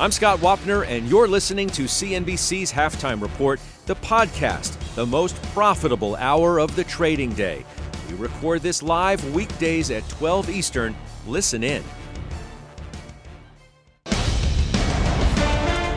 [0.00, 6.14] I'm Scott Wapner, and you're listening to CNBC's Halftime Report, the podcast, the most profitable
[6.14, 7.64] hour of the trading day.
[8.08, 10.94] We record this live weekdays at 12 Eastern.
[11.26, 11.82] Listen in.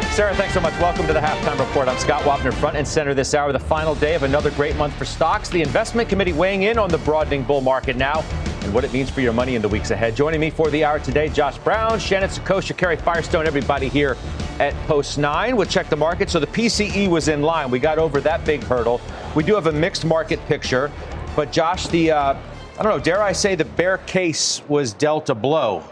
[0.10, 0.74] Sarah, thanks so much.
[0.80, 1.88] Welcome to the Halftime Report.
[1.88, 4.96] I'm Scott Wapner, front and center this hour, the final day of another great month
[4.96, 5.48] for stocks.
[5.48, 8.24] The investment committee weighing in on the broadening bull market now
[8.62, 10.16] and what it means for your money in the weeks ahead.
[10.16, 14.16] Joining me for the hour today, Josh Brown, Shannon Saccocia, Karen Firestone, everybody here
[14.60, 15.56] at Post 9.
[15.56, 16.30] We'll check the market.
[16.30, 17.72] So the PCE was in line.
[17.72, 19.02] We got over that big hurdle.
[19.36, 20.92] We do have a mixed market picture.
[21.36, 22.34] But Josh, the, uh,
[22.78, 25.84] I don't know, dare I say the bear case was dealt a blow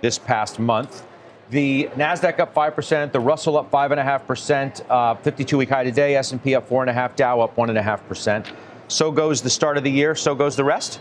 [0.00, 1.06] this past month.
[1.50, 5.68] The Nasdaq up five percent, the Russell up five and a half percent, uh, 52-week
[5.68, 6.16] high today.
[6.16, 8.50] S&P up four and a half, Dow up one and a half percent.
[8.88, 10.14] So goes the start of the year.
[10.14, 11.00] So goes the rest.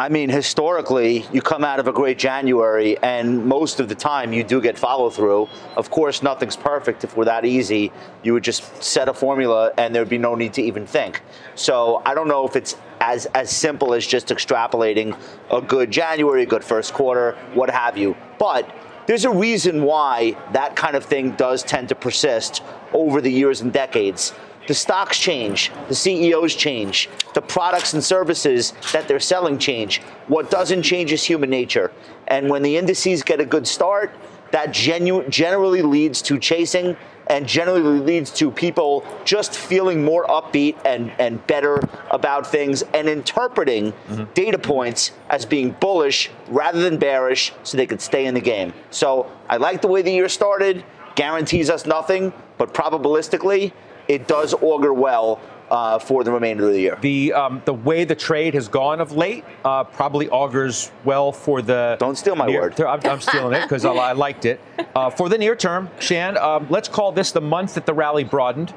[0.00, 4.32] I mean, historically, you come out of a great January, and most of the time
[4.32, 5.46] you do get follow through.
[5.76, 7.04] Of course, nothing's perfect.
[7.04, 10.54] If we're that easy, you would just set a formula, and there'd be no need
[10.54, 11.20] to even think.
[11.54, 15.18] So I don't know if it's as as simple as just extrapolating
[15.50, 18.16] a good January, a good first quarter, what have you.
[18.38, 18.74] But
[19.06, 22.62] there's a reason why that kind of thing does tend to persist
[22.94, 24.32] over the years and decades.
[24.66, 30.00] The stocks change, the CEOs change, the products and services that they're selling change.
[30.28, 31.90] What doesn't change is human nature.
[32.28, 34.12] And when the indices get a good start,
[34.52, 36.96] that genu- generally leads to chasing
[37.28, 43.08] and generally leads to people just feeling more upbeat and, and better about things and
[43.08, 44.24] interpreting mm-hmm.
[44.34, 48.72] data points as being bullish rather than bearish so they could stay in the game.
[48.90, 50.84] So I like the way the year started,
[51.14, 53.72] guarantees us nothing, but probabilistically,
[54.10, 55.40] it does augur well
[55.70, 56.98] uh, for the remainder of the year.
[57.00, 61.62] The um, the way the trade has gone of late uh, probably augurs well for
[61.62, 61.96] the.
[62.00, 62.80] Don't steal my near, word.
[62.80, 64.60] I'm, I'm stealing it because I, I, liked it.
[64.96, 68.24] Uh, for the near term, Shan, um, let's call this the month that the rally
[68.24, 68.74] broadened,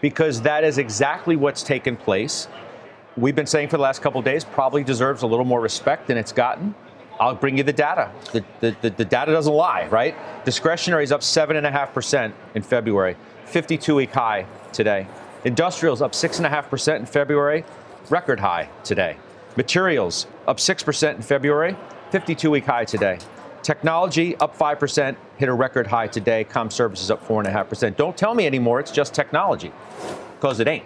[0.00, 2.46] because that is exactly what's taken place.
[3.16, 6.06] We've been saying for the last couple of days probably deserves a little more respect
[6.06, 6.74] than it's gotten.
[7.18, 8.12] I'll bring you the data.
[8.32, 10.14] The, the, the, the data doesn't lie, right?
[10.44, 15.06] Discretionary is up 7.5% in February, 52 week high today.
[15.44, 17.64] Industrials up 6.5% in February,
[18.10, 19.16] record high today.
[19.56, 21.76] Materials up 6% in February,
[22.10, 23.18] 52 week high today.
[23.62, 26.44] Technology up 5%, hit a record high today.
[26.44, 27.96] Com services up 4.5%.
[27.96, 29.72] Don't tell me anymore it's just technology,
[30.34, 30.84] because it ain't.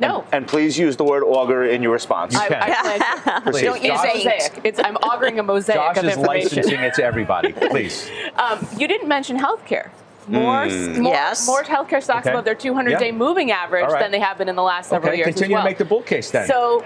[0.00, 0.22] No.
[0.24, 2.32] And, and, please use the word augur in your response.
[2.32, 2.54] You can.
[2.54, 4.60] I, I Don't use mosaic.
[4.64, 6.48] It's, I'm augering a mosaic Josh of information.
[6.48, 7.52] Josh is licensing it to everybody.
[7.70, 8.10] Please.
[8.36, 9.90] Um, you didn't mention healthcare
[10.30, 10.98] more, mm.
[10.98, 11.46] more, yes.
[11.46, 12.30] more healthcare stocks okay.
[12.30, 13.12] above their 200-day yeah.
[13.12, 14.00] moving average right.
[14.00, 15.18] than they have been in the last several okay.
[15.18, 15.26] years.
[15.26, 15.64] Continue well.
[15.64, 16.46] to make the bull case then.
[16.46, 16.84] So.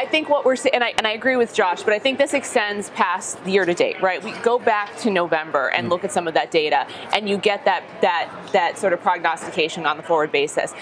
[0.00, 2.18] I think what we're seeing, and I, and I agree with Josh, but I think
[2.18, 4.22] this extends past the year to date, right?
[4.22, 5.90] We go back to November and mm.
[5.90, 9.86] look at some of that data, and you get that that that sort of prognostication
[9.86, 10.72] on the forward basis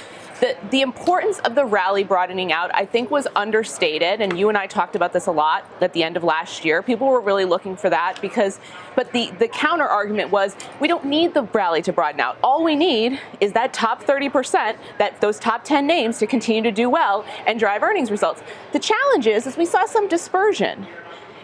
[0.41, 4.21] the, the importance of the rally broadening out, I think, was understated.
[4.21, 6.83] And you and I talked about this a lot at the end of last year.
[6.83, 8.59] People were really looking for that because,
[8.95, 12.39] but the, the counter argument was we don't need the rally to broaden out.
[12.43, 16.73] All we need is that top 30%, that those top 10 names to continue to
[16.73, 18.43] do well and drive earnings results.
[18.73, 20.87] The challenge is, is we saw some dispersion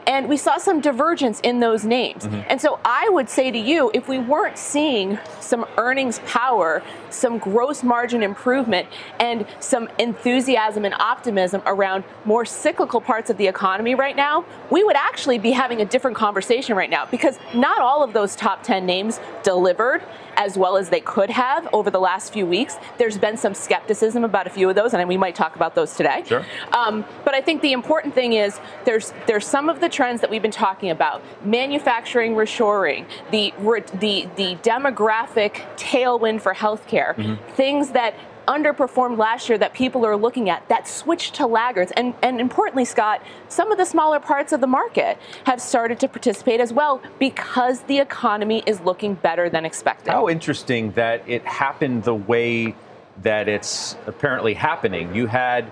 [0.06, 2.24] and we saw some divergence in those names.
[2.24, 2.40] Mm-hmm.
[2.48, 7.38] And so I would say to you, if we weren't seeing some earnings power, some
[7.38, 8.88] gross margin improvement,
[9.20, 14.82] and some enthusiasm and optimism around more cyclical parts of the economy right now, we
[14.82, 18.62] would actually be having a different conversation right now because not all of those top
[18.62, 20.02] 10 names delivered
[20.36, 22.76] as well as they could have over the last few weeks.
[22.98, 25.94] There's been some skepticism about a few of those, and we might talk about those
[25.94, 26.22] today.
[26.26, 26.44] Sure.
[26.72, 30.30] Um, but I think the important thing is there's there's some of the trends that
[30.30, 33.52] we've been talking about: manufacturing reshoring, the
[33.98, 37.52] the the demographic tailwind for healthcare, mm-hmm.
[37.54, 38.14] things that
[38.46, 41.92] underperformed last year that people are looking at that switched to laggards.
[41.92, 46.08] And, and importantly, Scott, some of the smaller parts of the market have started to
[46.08, 50.10] participate as well because the economy is looking better than expected.
[50.10, 52.74] How interesting that it happened the way
[53.22, 55.14] that it's apparently happening.
[55.14, 55.70] You had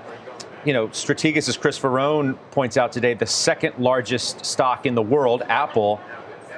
[0.63, 5.01] you know, Strategas, as Chris Verrone points out today, the second largest stock in the
[5.01, 5.99] world, Apple,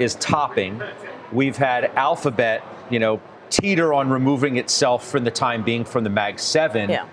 [0.00, 0.82] is topping
[1.32, 3.20] We've had Alphabet, you know,
[3.52, 6.88] teeter on removing itself for the time being from the Mag 7.
[6.90, 7.06] Yeah.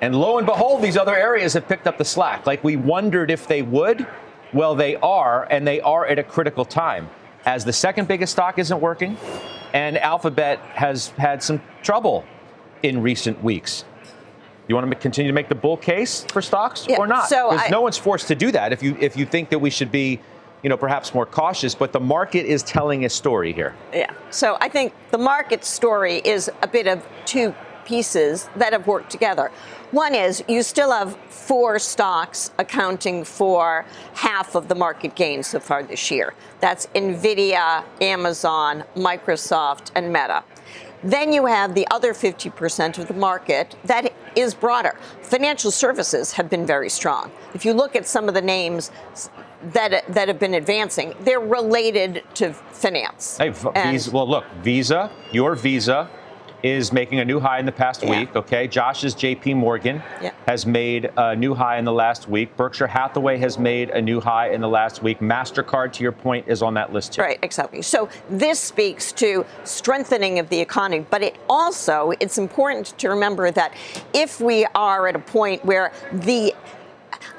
[0.00, 2.46] And lo and behold, these other areas have picked up the slack.
[2.46, 4.06] Like we wondered if they would.
[4.52, 7.08] Well, they are, and they are at a critical time.
[7.44, 9.16] As the second biggest stock isn't working,
[9.72, 12.24] and Alphabet has had some trouble
[12.82, 13.84] in recent weeks.
[14.68, 17.28] You want to continue to make the bull case for stocks Yeah, or not?
[17.28, 18.72] so I- no one's forced to do that.
[18.72, 20.20] If you if you think that we should be,
[20.62, 23.74] you know, perhaps more cautious, but the market is telling a story here.
[23.92, 24.12] Yeah.
[24.30, 27.54] So I think the market story is a bit of two
[27.84, 29.50] pieces that have worked together.
[29.90, 33.84] One is you still have four stocks accounting for
[34.14, 36.34] half of the market gains so far this year.
[36.60, 40.44] That's Nvidia, Amazon, Microsoft, and Meta.
[41.02, 44.96] Then you have the other 50% of the market that is broader.
[45.22, 47.32] Financial services have been very strong.
[47.54, 48.90] If you look at some of the names
[49.62, 53.36] that, that have been advancing, they're related to finance.
[53.38, 56.08] Hey, v- Visa, well, look, Visa, your Visa
[56.62, 58.10] is making a new high in the past Yeah.
[58.20, 58.36] week.
[58.36, 59.54] Okay, Josh's J.P.
[59.54, 60.32] Morgan Yeah.
[60.46, 62.54] has made a new high in the last week.
[62.58, 65.20] Berkshire Hathaway has made a new high in the last week.
[65.20, 67.22] Mastercard, to your point, is on that list too.
[67.22, 67.80] Right, exactly.
[67.80, 73.50] So this speaks to strengthening of the economy, but it also it's important to remember
[73.52, 73.72] that
[74.12, 76.54] if we are at a point where the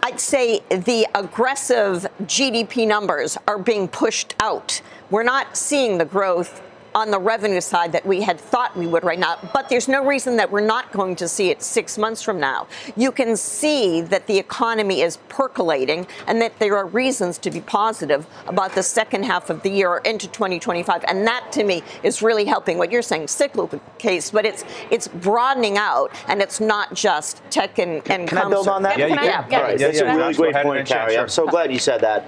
[0.04, 4.82] I'd say the aggressive GDP numbers are being pushed out.
[5.12, 6.62] We're not seeing the growth
[6.94, 10.06] on the revenue side that we had thought we would right now, but there's no
[10.06, 12.68] reason that we're not going to see it six months from now.
[12.96, 17.62] You can see that the economy is percolating and that there are reasons to be
[17.62, 21.06] positive about the second half of the year or into 2025.
[21.08, 25.08] And that to me is really helping what you're saying, cyclical case, but it's it's
[25.08, 28.98] broadening out and it's not just tech and, and Can I build on that?
[28.98, 29.52] Yeah, you Can I- can.
[29.52, 31.20] yeah, All right, yeah, that's yeah, a really Josh, great point, Karen.
[31.20, 32.26] I'm so glad you said that.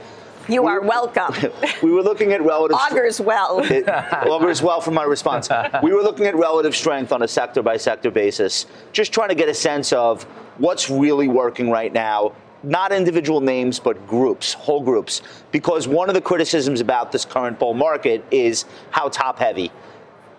[0.50, 1.34] You are welcome.
[1.82, 2.78] We were looking at relative.
[2.78, 3.60] Augurs well.
[3.60, 5.50] It augurs well for my response.
[5.82, 9.36] We were looking at relative strength on a sector by sector basis, just trying to
[9.36, 10.24] get a sense of
[10.58, 12.34] what's really working right now.
[12.64, 15.22] Not individual names, but groups, whole groups.
[15.52, 19.72] Because one of the criticisms about this current bull market is how top heavy.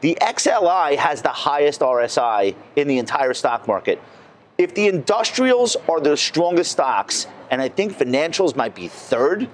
[0.00, 4.00] The XLI has the highest RSI in the entire stock market.
[4.56, 9.48] If the industrials are the strongest stocks, and I think financials might be 3rd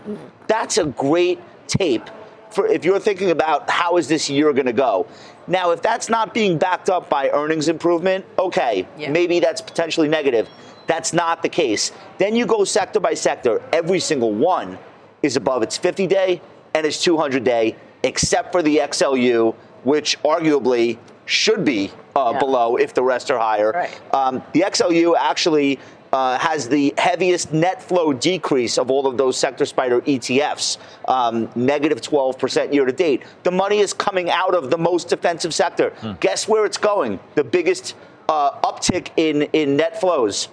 [0.47, 1.38] that's a great
[1.69, 2.11] tape
[2.50, 5.06] for if you're thinking about how is this year going to go.
[5.47, 9.11] Now, if that's not being backed up by earnings improvement, okay, Yeah.
[9.11, 10.49] maybe that's potentially negative.
[10.88, 11.93] That's not the case.
[12.19, 13.62] Then you go sector by sector.
[13.73, 14.79] Every single one
[15.23, 16.41] is above its 50 day
[16.75, 19.55] and its 200 day, except for the XLU,
[19.85, 20.99] which arguably
[21.31, 22.38] should be uh, Yeah.
[22.41, 23.71] below if the rest are higher.
[23.71, 24.00] Right.
[24.12, 25.79] Um, the XLU actually
[26.12, 31.49] uh, has the heaviest net flow decrease of all of those sector spider ETFs, um,
[31.55, 33.23] negative 12% year to date.
[33.44, 35.93] The money is coming out of the most defensive sector.
[36.19, 37.21] Guess where it's going?
[37.37, 37.94] The biggest
[38.29, 40.49] uh, uptick in, in net flows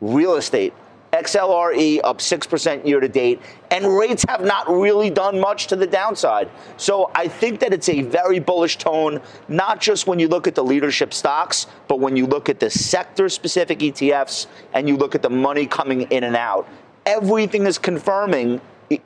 [0.00, 0.72] real estate.
[1.12, 5.86] XLRE up 6% year to date, and rates have not really done much to the
[5.86, 6.50] downside.
[6.76, 10.54] So I think that it's a very bullish tone, not just when you look at
[10.54, 15.14] the leadership stocks, but when you look at the sector specific ETFs and you look
[15.14, 16.68] at the money coming in and out.
[17.06, 18.60] Everything is confirming,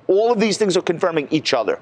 [0.06, 1.78] all of these things are confirming each other.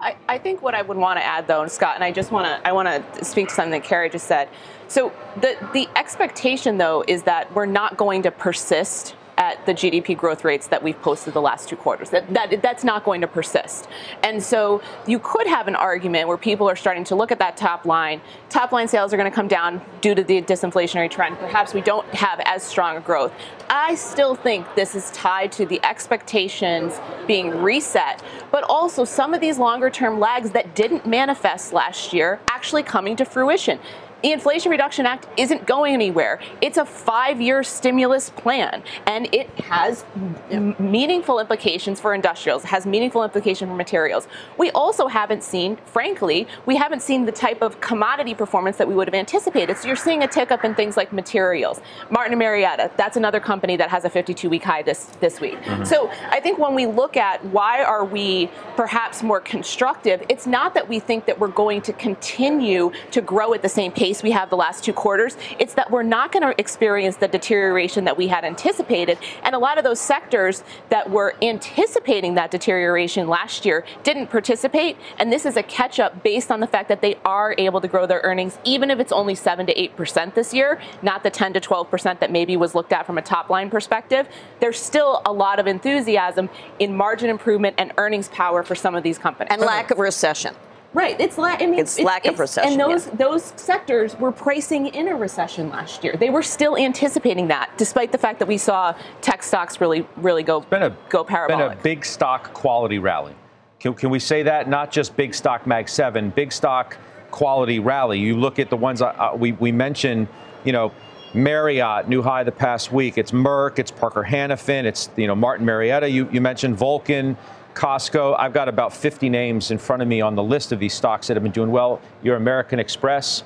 [0.00, 2.30] I, I think what I would want to add, though, and Scott, and I just
[2.30, 4.48] want to I want to speak to something that Karen just said.
[4.88, 10.16] So the the expectation, though, is that we're not going to persist at the GDP
[10.16, 12.10] growth rates that we've posted the last two quarters.
[12.10, 13.88] That, that that's not going to persist.
[14.22, 17.56] And so you could have an argument where people are starting to look at that
[17.56, 18.20] top line.
[18.48, 21.38] Top line sales are going to come down due to the disinflationary trend.
[21.38, 23.32] Perhaps we don't have as strong a growth.
[23.68, 29.40] I still think this is tied to the expectations being reset, but also some of
[29.40, 33.78] these longer term lags that didn't manifest last year actually coming to fruition.
[34.26, 36.40] The Inflation Reduction Act isn't going anywhere.
[36.60, 40.04] It's a five year stimulus plan, and it has
[40.50, 44.26] m- meaningful implications for industrials, it has meaningful implications for materials.
[44.58, 48.96] We also haven't seen, frankly, we haven't seen the type of commodity performance that we
[48.96, 49.76] would have anticipated.
[49.76, 51.80] So you're seeing a tick up in things like materials.
[52.10, 55.54] Martin and Marietta, that's another company that has a 52 week high this, this week.
[55.60, 55.84] Mm-hmm.
[55.84, 60.74] So I think when we look at why are we perhaps more constructive, it's not
[60.74, 64.30] that we think that we're going to continue to grow at the same pace we
[64.32, 65.36] have the last two quarters.
[65.58, 69.18] It's that we're not going to experience the deterioration that we had anticipated.
[69.42, 74.96] And a lot of those sectors that were anticipating that deterioration last year didn't participate.
[75.18, 77.88] And this is a catch up based on the fact that they are able to
[77.88, 81.52] grow their earnings, even if it's only 7 to 8% this year, not the 10
[81.54, 84.28] to 12% that maybe was looked at from a top line perspective.
[84.60, 89.02] There's still a lot of enthusiasm in margin improvement and earnings power for some of
[89.02, 89.50] these companies.
[89.50, 90.54] and lack of recession.
[90.96, 91.20] Right.
[91.20, 93.14] It's la- I mean, It's lack of recession, And those yeah.
[93.16, 96.16] those sectors were pricing in a recession last year.
[96.18, 100.42] They were still anticipating that, despite the fact that we saw tech stocks really really
[100.42, 101.68] go been a go parabolic.
[101.68, 103.34] been a big stock quality rally.
[103.78, 104.70] Can, can we say that?
[104.70, 106.96] Not just big stock Mag Seven, big stock
[107.30, 108.18] quality rally.
[108.18, 110.28] You look at the ones uh, uh, we we mentioned.
[110.64, 110.92] You know,
[111.34, 113.18] Marriott new high the past week.
[113.18, 113.78] It's Merck.
[113.78, 114.84] It's Parker Hannifin.
[114.84, 116.08] It's you know Martin Marietta.
[116.08, 117.36] You you mentioned Vulcan.
[117.76, 120.94] Costco, I've got about 50 names in front of me on the list of these
[120.94, 122.00] stocks that have been doing well.
[122.22, 123.44] Your American Express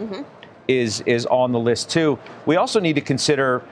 [0.68, 2.16] is is on the list too.
[2.46, 3.62] We also need to consider,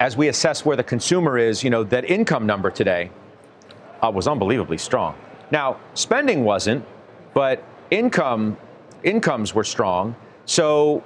[0.00, 3.10] as we assess where the consumer is, you know, that income number today
[4.02, 5.14] uh, was unbelievably strong.
[5.50, 6.82] Now, spending wasn't,
[7.34, 8.56] but income
[9.04, 10.16] incomes were strong.
[10.46, 11.04] So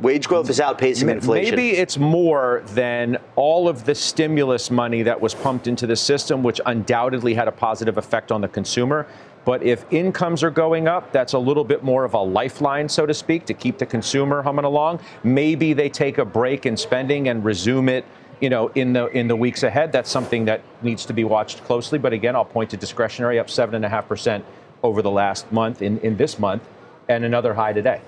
[0.00, 1.56] Wage growth is outpacing inflation.
[1.56, 6.42] maybe it's more than all of the stimulus money that was pumped into the system,
[6.44, 9.08] which undoubtedly had a positive effect on the consumer.
[9.44, 13.06] But if incomes are going up, that's a little bit more of a lifeline, so
[13.06, 15.00] to speak, to keep the consumer humming along.
[15.24, 18.04] Maybe they take a break in spending and resume it
[18.40, 19.90] you know, in the in the weeks ahead.
[19.90, 21.98] That's something that needs to be watched closely.
[21.98, 24.44] But again, I'll point to discretionary up seven and a half percent
[24.84, 26.62] over the last month in, in this month,
[27.08, 28.00] and another high today.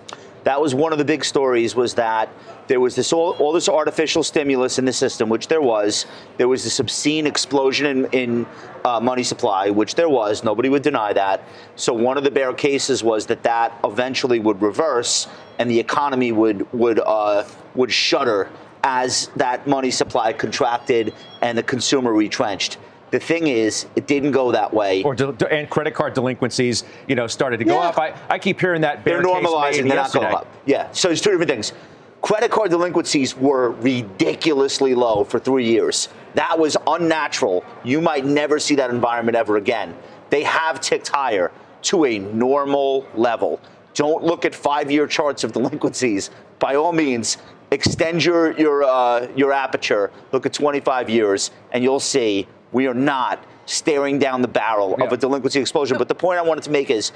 [0.45, 2.29] That was one of the big stories was that
[2.67, 6.07] there was this all, all this artificial stimulus in the system, which there was.
[6.39, 8.47] There was this obscene explosion in, in
[8.85, 10.45] uh, money supply, which there was.
[10.45, 11.43] Nobody would deny that.
[11.77, 15.27] So one of the bear cases was that that eventually would reverse,
[15.59, 17.45] and the economy would would uh,
[17.75, 18.49] would shudder
[18.83, 22.79] as that money supply contracted and the consumer retrenched.
[23.11, 25.03] The thing is, it didn't go that way.
[25.03, 27.89] Or del- and credit card delinquencies, you know, started to go Yeah.
[27.89, 27.99] up.
[27.99, 30.47] I, I keep hearing that They're normalizing, they're not going up.
[30.67, 31.73] Yeah, so it's two different things.
[32.23, 36.09] Credit card delinquencies were ridiculously low for three years.
[36.35, 37.65] That was unnatural.
[37.83, 39.97] You might never see that environment ever again.
[40.29, 41.51] They have ticked higher
[41.83, 43.59] to a normal level.
[43.95, 46.31] Don't look at five-year charts of delinquencies.
[46.59, 47.39] By all means,
[47.73, 50.13] extend your your uh, your aperture.
[50.31, 55.13] Look at 25 years, and you'll see we are not staring down the barrel of
[55.13, 55.99] a delinquency explosion.
[55.99, 57.13] But the point I wanted to make is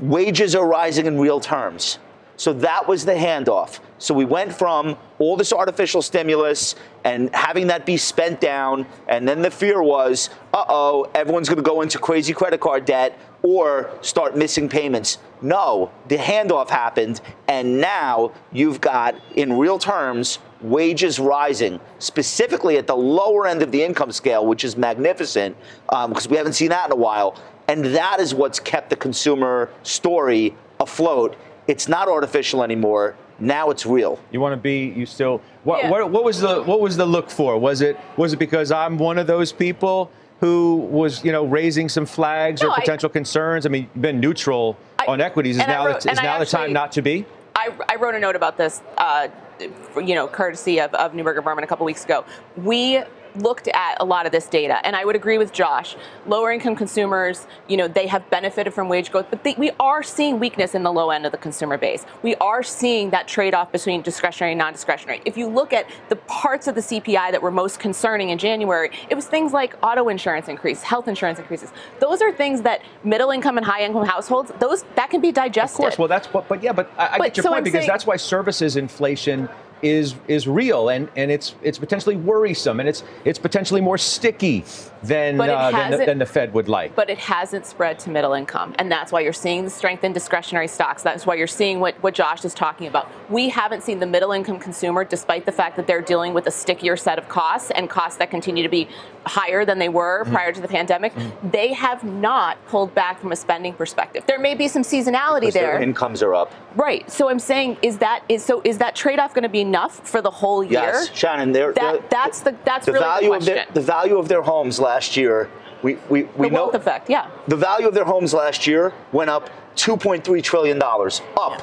[0.00, 1.98] wages are rising in real terms.
[2.36, 3.80] So that was the handoff.
[3.98, 9.26] So we went from all this artificial stimulus and having that be spent down, and
[9.26, 13.18] then the fear was, uh oh, everyone's going to go into crazy credit card debt
[13.42, 15.18] or start missing payments.
[15.42, 22.86] No, the handoff happened, and now you've got, in real terms, wages rising, specifically at
[22.86, 25.56] the lower end of the income scale, which is magnificent
[25.88, 27.36] because we haven't seen that in a while.
[27.68, 31.36] And that is what's kept the consumer story afloat.
[31.66, 33.14] It's not artificial anymore.
[33.38, 34.18] Now it's real.
[34.32, 35.90] You want to be you still what, Yeah.
[35.90, 37.56] what what was the what was the look for?
[37.58, 40.10] Was it was it because I'm one of those people
[40.40, 43.64] who was you know raising some flags No, or I- potential concerns?
[43.64, 45.56] I mean, you've been neutral I- on equities.
[45.58, 47.26] Is now wrote- the, is and I now the time not to be?
[47.54, 49.28] I, I wrote a note about this, uh,
[49.60, 52.24] you know, courtesy of, of Neuberger Berman a couple weeks ago.
[52.56, 53.02] We
[53.38, 55.96] looked at a lot of this data, and I would agree with Josh.
[56.26, 60.02] Lower income consumers, you know, they have benefited from wage growth, but they, we are
[60.02, 62.04] seeing weakness in the low end of the consumer base.
[62.22, 65.22] We are seeing that trade off between discretionary and non discretionary.
[65.24, 68.90] If you look at the parts of the CPI that were most concerning in January,
[69.08, 71.72] it was things like auto insurance increase, health insurance increases.
[72.00, 75.78] Those are things that middle income and high income households, those that can be digested.
[75.78, 75.98] Of course.
[75.98, 76.48] Well, that's what.
[76.48, 78.16] But yeah, but I, I But get your so point I'm because saying- that's why
[78.16, 79.48] services inflation
[79.82, 84.64] is is real and and it's it's potentially worrisome and it's it's potentially more sticky
[85.02, 86.96] than uh, than, the, than the Fed would like.
[86.96, 88.74] but it hasn't spread to middle income.
[88.80, 91.04] And that's why you're seeing the strength in discretionary stocks.
[91.04, 93.08] That's why you're seeing what, what Josh is talking about.
[93.30, 96.50] We haven't seen the middle income consumer, despite the fact that they're dealing with a
[96.50, 98.88] stickier set of costs and costs that continue to be
[99.24, 100.32] higher than they were Mm-hmm.
[100.32, 101.12] prior to the pandemic,
[101.44, 104.24] they have not pulled back from a spending perspective.
[104.26, 105.82] There may be some seasonality Because their there.
[105.82, 106.52] incomes are up.
[106.74, 107.08] right.
[107.10, 110.20] So I'm saying is that is so is that trade-off going to be enough for
[110.22, 110.80] the whole year?
[110.92, 111.52] Yes, Shannon.
[111.52, 114.26] They're, That- they're- that's the- that's the really the value of their the value of
[114.28, 115.48] their homes last year.
[115.82, 117.28] We we, we the know wealth effect, yeah.
[117.46, 119.44] the value of their homes last year went up
[119.76, 121.22] 2.3 trillion dollars.
[121.36, 121.62] Up.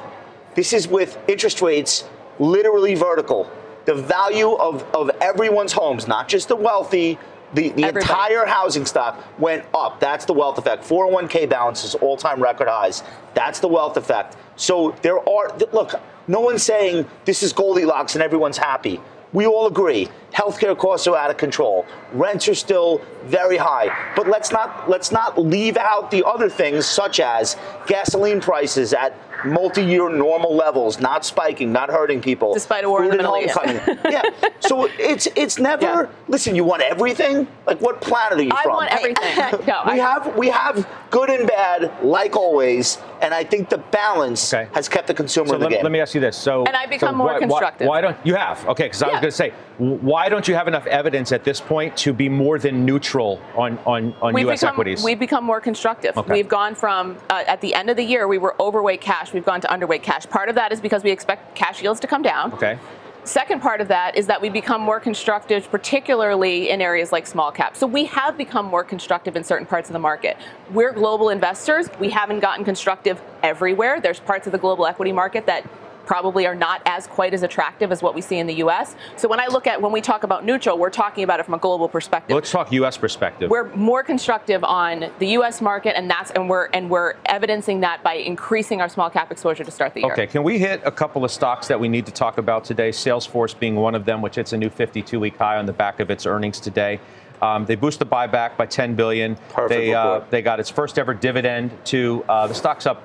[0.55, 2.05] This is with interest rates
[2.39, 3.49] literally vertical.
[3.85, 7.19] The value of, of everyone's homes, not just the wealthy,
[7.53, 7.97] the, the Everybody.
[8.11, 9.99] entire housing stock went up.
[9.99, 10.83] That's the wealth effect.
[10.85, 13.03] 401k balances, all time record highs.
[13.33, 14.37] That's the wealth effect.
[14.55, 15.91] So there are, look,
[16.27, 18.99] no one's saying this is Goldilocks and everyone's happy.
[19.33, 20.07] We all agree.
[20.33, 21.85] Healthcare costs are out of control.
[22.13, 24.13] Rents are still very high.
[24.15, 29.13] But let's not let's not leave out the other things such as gasoline prices at
[29.45, 32.53] multi-year normal levels, not spiking, not hurting people.
[32.53, 33.57] Despite a war in the Middle East.
[34.05, 34.23] yeah.
[34.59, 35.85] So it's it's never.
[35.85, 36.07] Yeah.
[36.27, 37.47] Listen, you want everything.
[37.65, 38.71] Like what planet are you I from?
[38.71, 39.35] I want everything.
[39.67, 43.77] no, we I, have we have good and bad, like always, and I think the
[43.77, 44.69] balance okay.
[44.73, 45.83] has kept the consumer so in the let, game.
[45.83, 46.37] Let me ask you this.
[46.37, 47.87] So and I become so more why, constructive.
[47.87, 48.67] Why, why, don't you have?
[48.67, 51.61] Okay, because I was going to say, why don't you have enough evidence at this
[51.61, 54.61] point to be more than neutral on on on we've U.S.
[54.61, 55.03] become, equities?
[55.03, 56.17] We've become more constructive.
[56.17, 56.33] Okay.
[56.33, 59.33] We've gone from uh, at the end of the year we were overweight cash.
[59.35, 60.25] We've gone to underweight cash.
[60.27, 62.53] Part of that is because we expect cash yields to come down.
[62.53, 62.79] Okay.
[63.25, 67.51] Second part of that is that we become more constructive, particularly in areas like small
[67.51, 67.75] cap.
[67.75, 70.37] So we have become more constructive in certain parts of the market.
[70.71, 71.89] We're global investors.
[71.99, 73.99] We haven't gotten constructive everywhere.
[73.99, 75.67] There's parts of the global equity market that
[76.05, 78.95] probably are not as quite as attractive as what we see in the U.S.
[79.17, 81.53] So when I look at when we talk about neutral, we're talking about it from
[81.53, 82.35] a global perspective.
[82.35, 82.97] Let's talk U.S.
[82.97, 83.49] perspective.
[83.49, 85.61] We're more constructive on the U.S.
[85.61, 89.63] market, and that's and we're and we're evidencing that by increasing our small cap exposure
[89.63, 90.13] to start the year.
[90.13, 92.89] Okay, can we hit a couple of stocks that we need to talk about today?
[92.89, 96.09] Salesforce being one of them, which hits a new 52-week high on the back of
[96.09, 96.99] its earnings today.
[97.41, 99.35] Um, they boost the buyback by 10 billion.
[99.49, 101.71] Perfect they uh, they got its first ever dividend.
[101.85, 103.01] To uh, the stock's up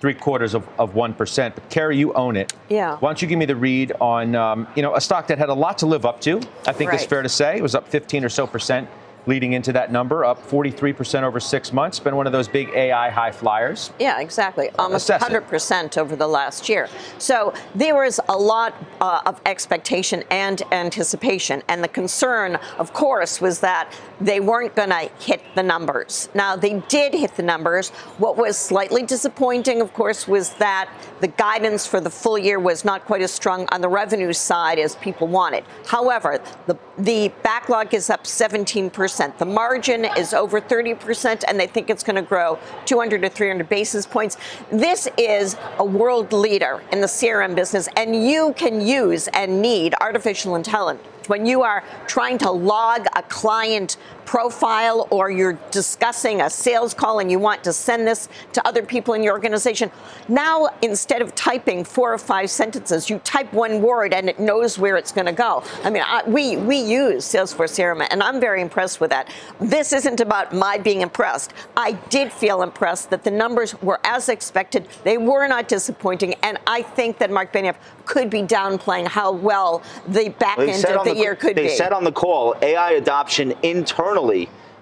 [0.00, 1.54] three quarters of, of 1%.
[1.54, 2.52] But Karen, you own it.
[2.68, 2.96] Yeah.
[2.98, 5.48] Why don't you give me the read on, um, you know, a stock that had
[5.48, 7.00] a lot to live up to, I think right.
[7.00, 7.56] is fair to say.
[7.56, 8.88] It was up 15 or so percent
[9.26, 11.98] leading into that number, up 43% over six months.
[11.98, 13.90] Been one of those big AI high flyers.
[13.98, 14.70] Yeah, exactly.
[14.78, 16.88] Almost Assess 100% over the last year.
[17.18, 21.62] So there was a lot uh, of expectation and anticipation.
[21.68, 26.28] And the concern, of course, was that they weren't going to hit the numbers.
[26.34, 27.90] Now, they did hit the numbers.
[28.18, 30.90] What was slightly disappointing, of course, was that
[31.20, 34.78] the guidance for the full year was not quite as strong on the revenue side
[34.78, 35.64] as people wanted.
[35.86, 39.15] However, the, the backlog is up 17%.
[39.16, 43.68] The margin is over 30%, and they think it's going to grow 200 to 300
[43.68, 44.36] basis points.
[44.70, 49.94] This is a world leader in the CRM business, and you can use and need
[50.00, 53.96] artificial intelligence when you are trying to log a client
[54.26, 58.82] profile or you're discussing a sales call and you want to send this to other
[58.82, 59.90] people in your organization.
[60.28, 64.78] Now, instead of typing four or five sentences, you type one word and it knows
[64.78, 65.62] where it's going to go.
[65.84, 69.30] I mean, I, we, we use Salesforce CRM and I'm very impressed with that.
[69.60, 71.54] This isn't about my being impressed.
[71.76, 74.88] I did feel impressed that the numbers were as expected.
[75.04, 76.34] They were not disappointing.
[76.42, 80.84] And I think that Marc Benioff could be downplaying how well the back well, end
[80.84, 81.68] of the, the year could they be.
[81.68, 84.15] They said on the call AI adoption internally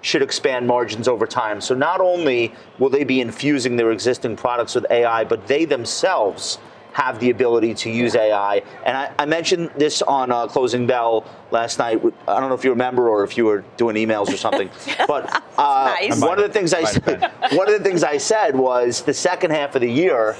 [0.04, 1.62] should expand margins over time.
[1.62, 6.58] So not only will they be infusing their existing products with AI, but they themselves
[6.92, 8.62] have the ability to use AI.
[8.84, 12.00] And I, I mentioned this on uh, Closing Bell last night.
[12.28, 14.70] I don't know if you remember or if you were doing emails or something.
[15.08, 16.20] but uh, nice.
[16.20, 19.50] one of the things I said, one of the things I said was the second
[19.50, 20.36] half of the year.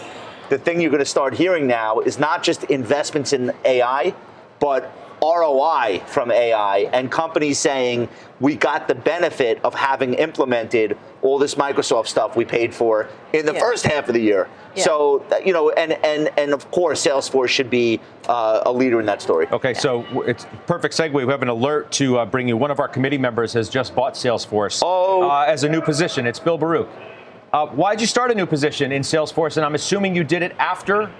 [0.51, 4.15] The thing you're going to start hearing now is not just investments in AI,
[4.61, 4.93] but
[5.33, 8.09] ROI from AI and companies saying
[8.41, 13.47] we got the benefit of having implemented all this Microsoft stuff we paid for in
[13.47, 13.61] the yeah.
[13.61, 14.49] first half of the year.
[14.77, 14.85] Yeah.
[14.85, 19.07] So you know, and and and of course, Salesforce should be uh, a leader in
[19.07, 19.47] that story.
[19.53, 19.79] Okay, yeah.
[19.79, 21.13] so it's perfect segue.
[21.13, 22.57] We have an alert to uh, bring you.
[22.57, 25.29] One of our committee members has just bought Salesforce oh.
[25.29, 26.27] uh, as a new position.
[26.27, 26.89] It's Bill Baruch.
[27.53, 29.57] Uh, why'd you start a new position in Salesforce?
[29.57, 31.11] And I'm assuming you did it after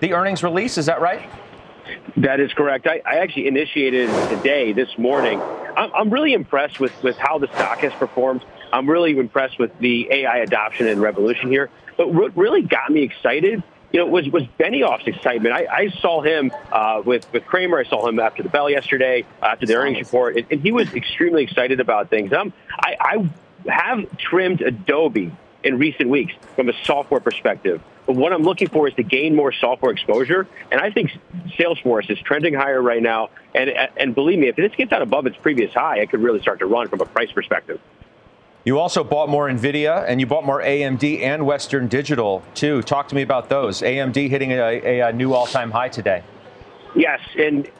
[0.00, 0.76] the earnings release.
[0.76, 1.28] Is that right?
[2.18, 2.86] That is correct.
[2.86, 5.40] I, I actually initiated today, this morning.
[5.40, 8.44] I'm, I'm really impressed with, with how the stock has performed.
[8.72, 11.70] I'm really impressed with the AI adoption and revolution here.
[11.96, 15.54] But what really got me excited, you know, was was Benioff's excitement.
[15.54, 17.78] I, I saw him uh, with with Cramer.
[17.78, 20.92] I saw him after the bell yesterday, after the earnings report, and, and he was
[20.92, 22.32] extremely excited about things.
[22.32, 22.96] Um, I,
[23.66, 25.32] I have trimmed Adobe
[25.68, 27.80] in recent weeks from a software perspective.
[28.06, 30.48] But what I'm looking for is to gain more software exposure.
[30.72, 31.12] And I think
[31.58, 33.28] Salesforce is trending higher right now.
[33.54, 36.40] And, and believe me, if this gets out above its previous high, it could really
[36.40, 37.78] start to run from a price perspective.
[38.64, 42.82] You also bought more NVIDIA and you bought more AMD and Western Digital, too.
[42.82, 43.82] Talk to me about those.
[43.82, 46.22] AMD hitting a, a, new all time high today.
[46.96, 47.20] Yes.
[47.38, 47.70] And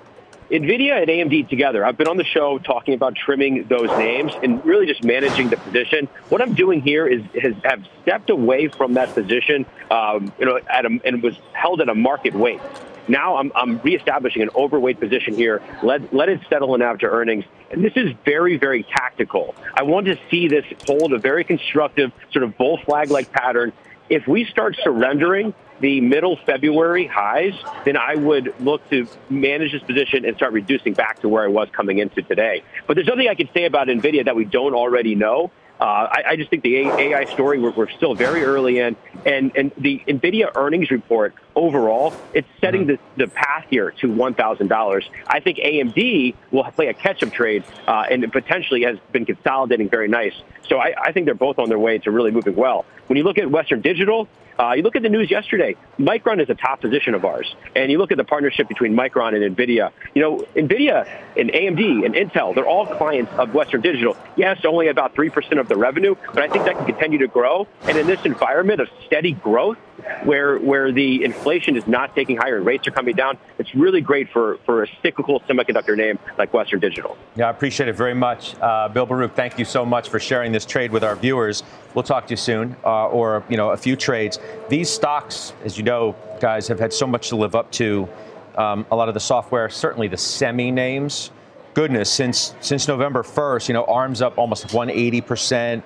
[0.50, 1.84] NVIDIA and AMD together.
[1.84, 5.58] I've been on the show talking about trimming those names and really just managing the
[5.58, 6.08] position.
[6.30, 10.56] What I'm doing here is has, have stepped away from that position, um, you know,
[10.56, 12.60] a, and was held at a market weight.
[13.08, 15.62] Now I'm, I'm reestablishing an overweight position here.
[15.82, 17.44] Let, let it settle in after earnings.
[17.70, 19.54] And this is very, very tactical.
[19.74, 23.72] I want to see this hold a very constructive sort of bull flag like pattern.
[24.10, 29.82] If we start surrendering, the middle February highs, then I would look to manage this
[29.82, 32.62] position and start reducing back to where I was coming into today.
[32.86, 35.50] But there's nothing I can say about NVIDIA that we don't already know.
[35.80, 39.56] Uh, I, I, just think the AI story we're, we're, still very early in, and
[39.56, 43.02] and the Nvidia earnings report overall it's setting mm-hmm.
[43.16, 45.08] the, the path here to one thousand dollars.
[45.26, 50.08] I think AMD will play a catch-up trade, uh, and potentially has been consolidating very
[50.08, 50.34] nice.
[50.68, 52.84] So I, I think they're both on their way to really moving well.
[53.06, 54.28] When you look at Western Digital,
[54.58, 55.76] uh, you look at the news yesterday.
[55.98, 59.34] Micron is a top position of ours, and you look at the partnership between Micron
[59.34, 59.92] and Nvidia.
[60.14, 64.16] You know, Nvidia and AMD and Intel, they're all clients of Western Digital.
[64.36, 67.28] Yes, only about three percent of the revenue, but I think that can continue to
[67.28, 67.68] grow.
[67.82, 69.78] And in this environment of steady growth,
[70.24, 74.00] where where the inflation is not taking higher and rates are coming down, it's really
[74.00, 77.16] great for for a cyclical semiconductor name like Western Digital.
[77.36, 79.34] Yeah, I appreciate it very much, uh, Bill Baruch.
[79.34, 81.62] Thank you so much for sharing this trade with our viewers.
[81.94, 84.38] We'll talk to you soon, uh, or you know, a few trades.
[84.68, 88.08] These stocks, as you know, guys, have had so much to live up to.
[88.56, 91.30] Um, a lot of the software, certainly the semi names.
[91.74, 95.84] Goodness, since since November 1st, you know, ARM's up almost 180 percent,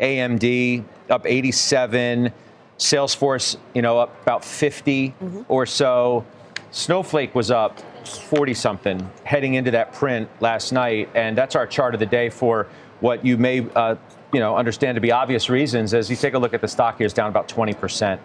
[0.00, 2.32] AMD up 87,
[2.78, 5.42] Salesforce, you know, up about 50 mm-hmm.
[5.48, 6.24] or so.
[6.70, 11.94] Snowflake was up 40 something heading into that print last night, and that's our chart
[11.94, 12.66] of the day for
[13.00, 13.94] what you may uh,
[14.34, 16.98] you know, understand to be obvious reasons, as you take a look at the stock
[16.98, 18.18] here, it's down about 20%.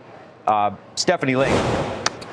[0.47, 1.53] Uh, Stephanie Link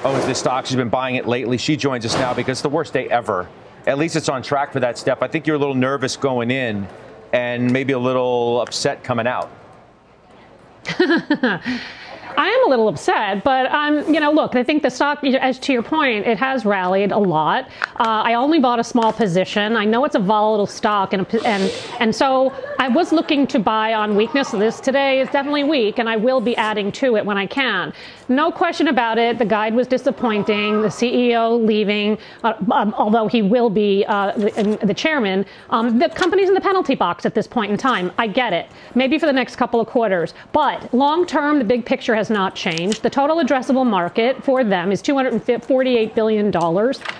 [0.03, 0.65] owns this stock.
[0.65, 1.59] She's been buying it lately.
[1.59, 3.47] She joins us now because it's the worst day ever.
[3.87, 5.23] At least it's on track for that step.
[5.23, 6.89] I think you're a little nervous going in
[7.35, 9.51] and maybe a little upset coming out.
[12.37, 15.59] I am a little upset, but um, you know, look, I think the stock, as
[15.61, 17.65] to your point, it has rallied a lot.
[17.99, 19.75] Uh, I only bought a small position.
[19.75, 23.95] I know it's a volatile stock, and and and so I was looking to buy
[23.95, 24.51] on weakness.
[24.51, 27.93] This today is definitely weak, and I will be adding to it when I can.
[28.29, 29.39] No question about it.
[29.39, 30.83] The guide was disappointing.
[30.83, 35.47] The CEO leaving, uh, um, although he will be uh, the, the, chairman.
[35.71, 38.11] Um, the company's in the penalty box at this point in time.
[38.19, 38.69] I get it.
[38.95, 42.57] Maybe for the next couple of quarters, but long term, the big picture has not
[42.57, 43.03] changed.
[43.03, 46.51] The total addressable market for them is $248 billion.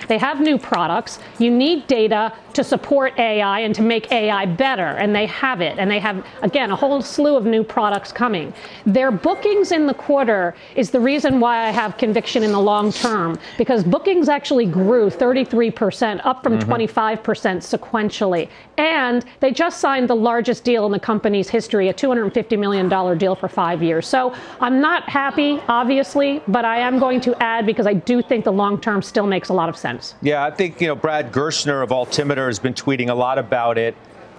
[0.09, 1.21] They have new products.
[1.39, 5.79] You need data to support AI and to make AI better, and they have it.
[5.79, 8.53] And they have, again, a whole slew of new products coming.
[8.87, 12.93] Their bookings in the quarter is the reason why I have conviction in the long
[12.93, 16.73] term, because bookings actually grew 33%, up from mm-hmm.
[16.73, 17.21] 25%
[17.61, 18.49] sequentially.
[18.79, 23.35] And they just signed the largest deal in the company's history, a $250 million deal
[23.35, 24.07] for five years.
[24.07, 28.47] So I'm not happy, obviously, but I am going to add because I do think
[28.47, 30.15] the long term still makes a lot of sense.
[30.23, 33.79] Yeah, I think, you know, Brad Gerstner of Altimeter has been tweeting a lot about
[33.79, 33.95] it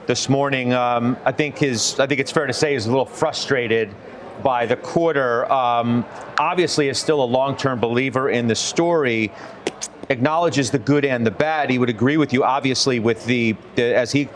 [0.07, 0.73] this morning.
[0.73, 3.93] Um, I think his, I think it's fair to say, he's a little frustrated
[4.43, 5.51] by the quarter.
[5.51, 6.05] Um,
[6.37, 9.31] obviously, is still a long-term believer in the story.
[10.09, 11.69] Acknowledges the good and the bad.
[11.69, 14.29] He would agree with you, obviously, with the, the as he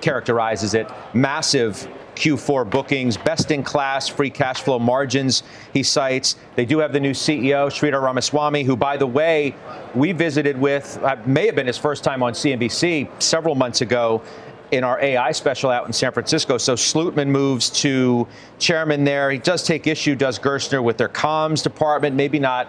[0.00, 1.88] characterizes it, massive
[2.20, 6.36] Q4 bookings, best in class free cash flow margins, he cites.
[6.54, 9.54] They do have the new CEO, Sridhar Ramaswamy, who, by the way,
[9.94, 14.22] we visited with, uh, may have been his first time on CNBC several months ago
[14.70, 16.58] in our AI special out in San Francisco.
[16.58, 18.28] So Slootman moves to
[18.58, 19.30] chairman there.
[19.30, 22.68] He does take issue, does Gerstner, with their comms department, maybe not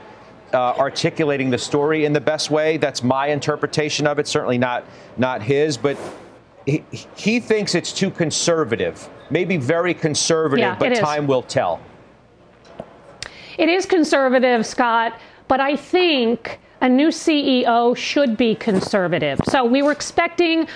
[0.53, 2.77] uh, articulating the story in the best way.
[2.77, 4.27] That's my interpretation of it.
[4.27, 4.85] Certainly not
[5.17, 5.97] not his, but
[6.65, 6.83] he,
[7.15, 11.79] he thinks it's too conservative, maybe very conservative, yeah, but time will tell.
[13.57, 19.39] It is conservative, Scott, but I think a new CEO should be conservative.
[19.47, 20.67] So we were expecting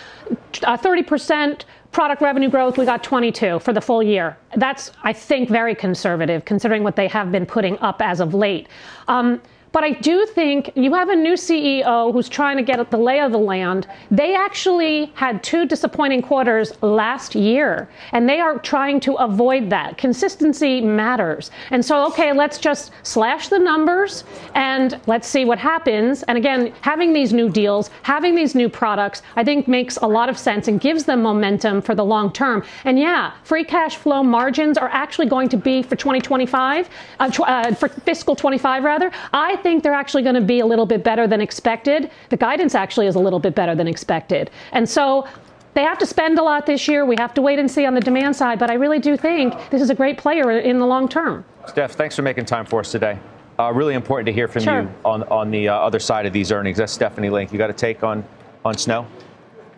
[0.63, 2.77] uh, 30% product revenue growth.
[2.77, 4.37] We got 22 for the full year.
[4.55, 8.67] That's, I think, very conservative considering what they have been putting up as of late.
[9.07, 9.41] Um,
[9.75, 12.97] but I do think you have a new CEO who's trying to get at the
[12.97, 13.87] lay of the land.
[14.09, 19.97] They actually had two disappointing quarters last year, and they are trying to avoid that.
[19.97, 21.51] Consistency matters.
[21.71, 26.23] And so, okay, let's just slash the numbers and let's see what happens.
[26.23, 30.29] And again, having these new deals, having these new products, I think makes a lot
[30.29, 32.63] of sense and gives them momentum for the long term.
[32.85, 37.39] And yeah, free cash flow margins are actually going to be for 2025, uh, tw-
[37.41, 39.11] uh, for fiscal 25 rather.
[39.33, 42.11] I think they're actually going to be a little bit better than expected.
[42.29, 44.51] The guidance actually is a little bit better than expected.
[44.73, 45.27] And so
[45.73, 47.03] they have to spend a lot this year.
[47.03, 49.55] We have to wait and see on the demand side, but I really do think
[49.71, 51.43] this is a great player in the long term.
[51.65, 53.17] Steph, thanks for making time for us today.
[53.57, 54.81] Uh, really important to hear from sure.
[54.83, 56.77] you on on the uh, other side of these earnings.
[56.77, 57.51] That's Stephanie Link.
[57.51, 58.23] You got a take on
[58.63, 59.07] on Snow?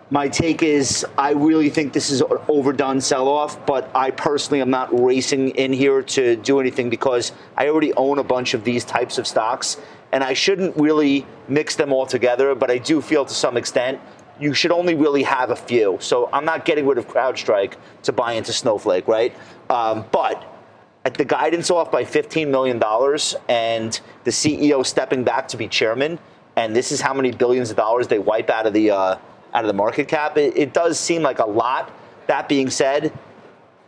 [0.10, 4.62] My take is I really think this is an overdone sell off, but I personally
[4.62, 8.64] am not racing in here to do anything because I already own a bunch of
[8.64, 9.76] these types of stocks
[10.14, 14.00] and I shouldn't really mix them all together, but I do feel to some extent
[14.40, 15.98] you should only really have a few.
[16.00, 19.36] So I'm not getting rid of CrowdStrike to buy into Snowflake, right?
[19.70, 20.42] Um, but
[21.04, 22.82] at the guidance off by $15 million
[23.50, 26.18] and the CEO stepping back to be chairman,
[26.56, 29.18] and this is how many billions of dollars they wipe out of the uh,
[29.58, 30.38] out of the market cap.
[30.38, 31.92] It, it, does seem like a lot.
[32.28, 33.12] That being said,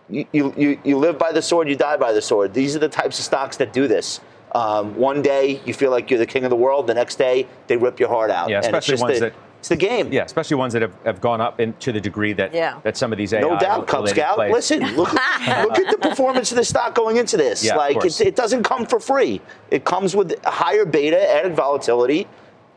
[0.10, 2.54] you, you, you live by the sword, you die by the sword.
[2.56, 4.20] These are the types of stocks that do this.
[4.56, 6.88] Um, one day you feel like you're the king of the world.
[6.88, 8.50] The next day they rip your heart out.
[8.50, 10.12] Yeah, especially ones the, that it's the game.
[10.12, 12.80] Yeah, especially ones that have, have gone up in, to the degree that yeah.
[12.82, 14.36] that some of these AI no doubt, Cub Scout.
[14.36, 14.52] Plays.
[14.52, 17.64] Listen, look, look at the performance of the stock going into this.
[17.64, 19.40] Yeah, like it, it doesn't come for free.
[19.70, 22.28] It comes with higher beta, added volatility.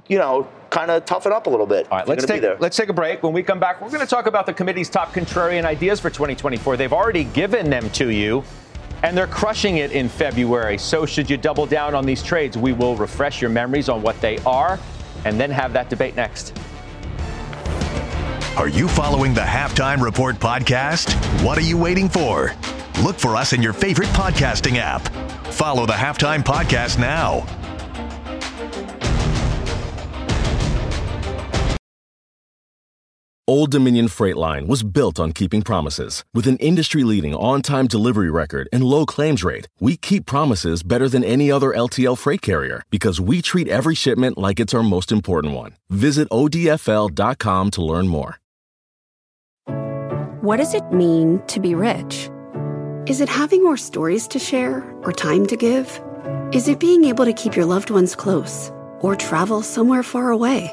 [0.09, 1.87] You know, kind of toughen up a little bit.
[1.93, 3.23] All right, let's take let's take a break.
[3.23, 6.11] When we come back, we're going to talk about the committee's top contrarian ideas for
[6.11, 6.77] 2024.
[6.77, 8.43] They've already given them to you
[9.05, 10.79] and they're crushing it in February.
[10.79, 12.57] So, should you double down on these trades?
[12.57, 14.81] We will refresh your memories on what they are
[15.25, 16.57] and then have that debate next.
[18.57, 21.15] Are you following the Halftime Report podcast?
[21.45, 22.55] What are you waiting for?
[23.03, 25.07] Look for us in your favorite podcasting app.
[25.53, 27.47] Follow the Halftime Podcast now.
[33.49, 36.25] Old Dominion Freight Line was built on keeping promises.
[36.33, 40.85] With an industry leading on time delivery record and low claims rate, we keep promises
[40.85, 44.83] better than any other LTL freight carrier because we treat every shipment like it's our
[44.85, 45.75] most important one.
[45.91, 48.39] Visit ODFL.com to learn more.
[50.41, 52.31] What does it mean to be rich?
[53.09, 56.01] Is it having more stories to share or time to give?
[56.53, 60.73] Is it being able to keep your loved ones close or travel somewhere far away?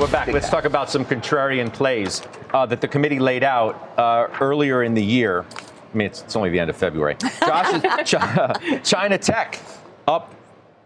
[0.00, 0.28] Right, we're back.
[0.28, 4.94] Let's talk about some contrarian plays uh, that the committee laid out uh, earlier in
[4.94, 5.44] the year.
[5.52, 7.16] I mean, it's, it's, only the end of February.
[8.04, 8.14] Josh,
[8.84, 9.60] China Tech
[10.06, 10.34] up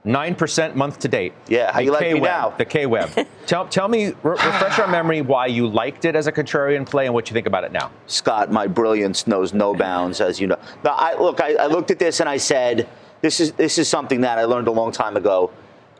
[0.05, 1.33] 9% month to date.
[1.48, 2.50] Yeah, how the you like K-Web, me now?
[2.50, 3.27] The K-Web.
[3.46, 7.07] tell, tell me, re- refresh our memory why you liked it as a contrarian play
[7.07, 7.90] and what you think about it now.
[8.07, 10.59] Scott, my brilliance knows no bounds, as you know.
[10.83, 12.88] Now, I, look, I, I looked at this and I said,
[13.20, 15.50] this is, this is something that I learned a long time ago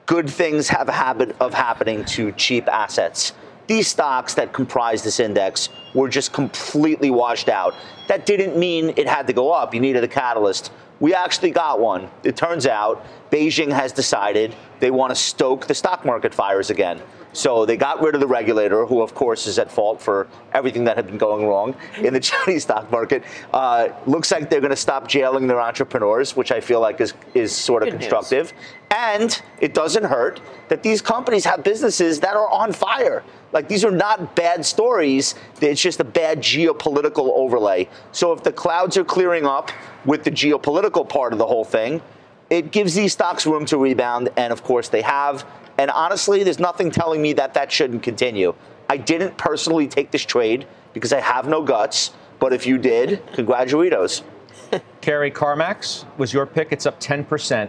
[0.07, 3.33] good things have a habit of happening to cheap assets.
[3.67, 7.75] These stocks that comprise this index were just completely washed out.
[8.09, 9.73] That didn't mean it had to go up.
[9.73, 10.71] You needed a catalyst.
[11.01, 12.11] We actually got one.
[12.23, 13.05] It turns out
[13.35, 17.03] Beijing has decided they want to stoke the stock market fires again.
[17.33, 20.85] So they got rid of the regulator, who, of course, is at fault for everything
[20.85, 23.25] that had been going wrong in the Chinese stock market.
[23.53, 27.13] Uh, looks like they're going to stop jailing their entrepreneurs, which I feel like is,
[27.35, 28.53] is sort of Good constructive.
[28.53, 28.63] News.
[28.93, 33.25] And it doesn't hurt that these companies have businesses that are on fire.
[33.51, 35.35] Like these are not bad stories.
[35.61, 37.89] It's just a bad geopolitical overlay.
[38.13, 39.73] So if the clouds are clearing up
[40.05, 42.01] with the geopolitical part of the whole thing,
[42.55, 44.29] it gives these stocks room to rebound.
[44.37, 45.45] And of course, they have.
[45.77, 48.55] And honestly, there's nothing telling me that that shouldn't continue.
[48.89, 52.13] I didn't personally take this trade because I have no guts.
[52.39, 54.23] But if you did, congratulations.
[55.01, 56.69] Karen CarMax was your pick.
[56.71, 57.69] It's up 10%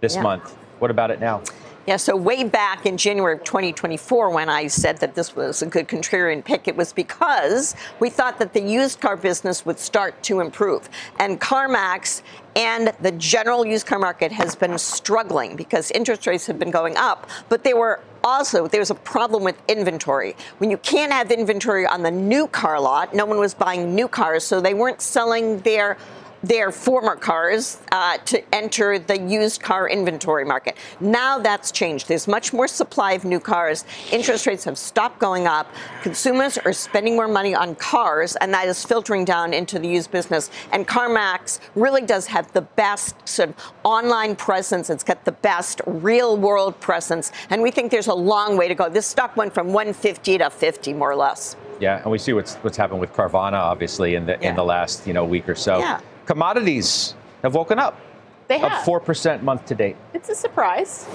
[0.00, 0.22] this yeah.
[0.22, 0.56] month.
[0.78, 1.42] What about it now?
[1.90, 5.66] Yeah, so way back in January of 2024, when I said that this was a
[5.66, 10.22] good contrarian pick, it was because we thought that the used car business would start
[10.22, 10.88] to improve.
[11.18, 12.22] And CarMax
[12.54, 16.96] and the general used car market has been struggling because interest rates have been going
[16.96, 20.36] up, but they were also there's a problem with inventory.
[20.58, 24.06] When you can't have inventory on the new car lot, no one was buying new
[24.06, 25.98] cars, so they weren't selling their
[26.42, 30.76] their former cars uh, to enter the used car inventory market.
[31.00, 32.08] Now that's changed.
[32.08, 33.84] There's much more supply of new cars.
[34.10, 35.66] Interest rates have stopped going up.
[36.02, 40.10] Consumers are spending more money on cars, and that is filtering down into the used
[40.10, 40.50] business.
[40.72, 44.90] And CarMax really does have the best sort of online presence.
[44.90, 47.32] It's got the best real world presence.
[47.50, 48.88] And we think there's a long way to go.
[48.88, 51.56] This stock went from 150 to 50, more or less.
[51.80, 54.50] Yeah, and we see what's what's happened with Carvana, obviously, in the yeah.
[54.50, 55.78] in the last you know week or so.
[55.78, 56.00] Yeah.
[56.30, 57.98] Commodities have woken up.
[58.46, 58.70] They have.
[58.70, 59.96] Up 4% month to date.
[60.14, 61.08] It's a surprise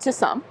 [0.00, 0.42] to some.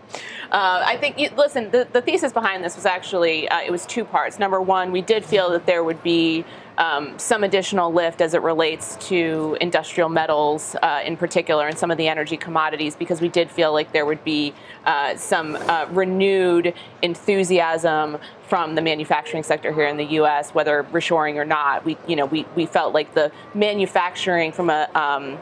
[0.53, 3.85] Uh, I think, you, listen, the, the thesis behind this was actually, uh, it was
[3.85, 4.39] two parts.
[4.39, 6.45] Number one, we did feel that there would be
[6.77, 11.91] um, some additional lift as it relates to industrial metals uh, in particular and some
[11.91, 14.53] of the energy commodities because we did feel like there would be
[14.85, 21.35] uh, some uh, renewed enthusiasm from the manufacturing sector here in the U.S., whether reshoring
[21.35, 21.83] or not.
[21.83, 25.37] We, you know, we, we felt like the manufacturing from a um,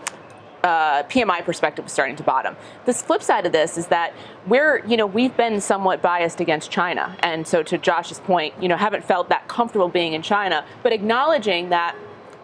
[0.64, 2.56] uh, PMI perspective was starting to bottom.
[2.86, 4.14] The flip side of this is that
[4.48, 7.16] we're, you know, we've been somewhat biased against China.
[7.20, 10.94] And so to Josh's point, you know, haven't felt that comfortable being in China, but
[10.94, 11.96] acknowledging that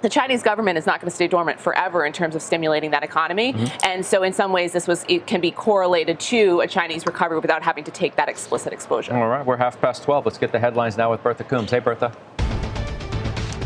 [0.02, 3.04] the Chinese government is not going to stay dormant forever in terms of stimulating that
[3.04, 3.54] economy.
[3.54, 3.78] Mm-hmm.
[3.84, 7.40] And so in some ways this was it can be correlated to a Chinese recovery
[7.40, 9.14] without having to take that explicit exposure.
[9.14, 10.26] All right, we're half past 12.
[10.26, 11.72] Let's get the headlines now with Bertha Coombs.
[11.72, 12.16] Hey Bertha.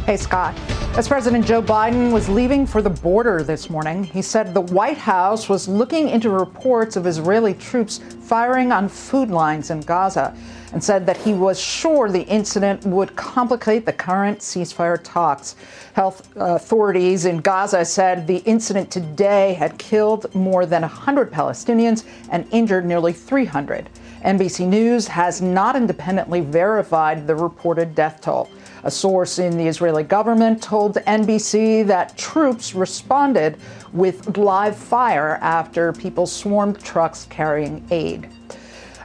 [0.05, 0.55] Hey Scott.
[0.95, 4.99] As President Joe Biden was leaving for the border this morning, he said the White
[4.99, 10.37] House was looking into reports of Israeli troops firing on food lines in Gaza
[10.71, 15.55] and said that he was sure the incident would complicate the current ceasefire talks.
[15.93, 22.45] Health authorities in Gaza said the incident today had killed more than 100 Palestinians and
[22.51, 23.89] injured nearly 300.
[24.23, 28.47] NBC News has not independently verified the reported death toll.
[28.85, 33.57] A source in the Israeli government told NBC that troops responded
[33.93, 38.29] with live fire after people swarmed trucks carrying aid.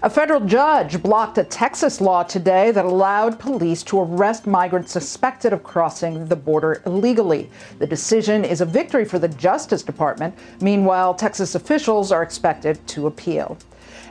[0.02, 5.52] A federal judge blocked a Texas law today that allowed police to arrest migrants suspected
[5.52, 7.48] of crossing the border illegally.
[7.78, 10.36] The decision is a victory for the Justice Department.
[10.60, 13.56] Meanwhile, Texas officials are expected to appeal.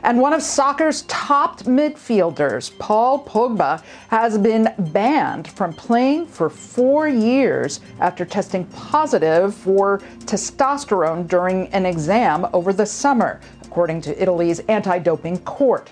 [0.02, 7.08] And one of soccer's top midfielders, Paul Pogba, has been banned from playing for four
[7.08, 14.60] years after testing positive for testosterone during an exam over the summer, according to Italy's
[14.60, 15.90] anti doping court.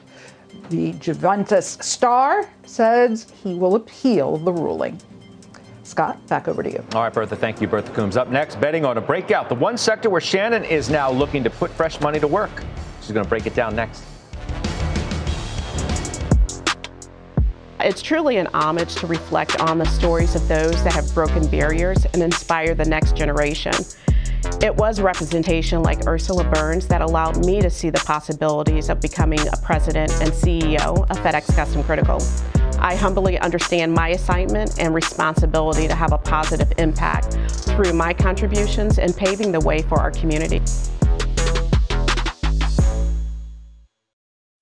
[0.70, 5.00] The Juventus star says he will appeal the ruling.
[5.87, 6.85] Scott, back over to you.
[6.94, 7.37] All right, Bertha.
[7.37, 8.16] Thank you, Bertha Coombs.
[8.16, 11.50] Up next, betting on a breakout, the one sector where Shannon is now looking to
[11.50, 12.64] put fresh money to work.
[13.06, 14.02] She's going to break it down next.
[17.78, 22.04] It's truly an homage to reflect on the stories of those that have broken barriers
[22.06, 23.72] and inspire the next generation.
[24.60, 29.38] It was representation like Ursula Burns that allowed me to see the possibilities of becoming
[29.38, 32.20] a president and CEO of FedEx Custom Critical.
[32.80, 37.34] I humbly understand my assignment and responsibility to have a positive impact
[37.70, 40.60] through my contributions and paving the way for our community.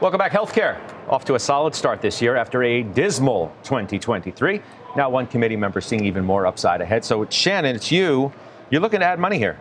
[0.00, 0.32] Welcome back.
[0.32, 4.62] Healthcare off to a solid start this year after a dismal 2023.
[4.96, 7.04] Now, one committee member seeing even more upside ahead.
[7.04, 8.32] So, Shannon, it's you.
[8.70, 9.58] You're looking to add money here.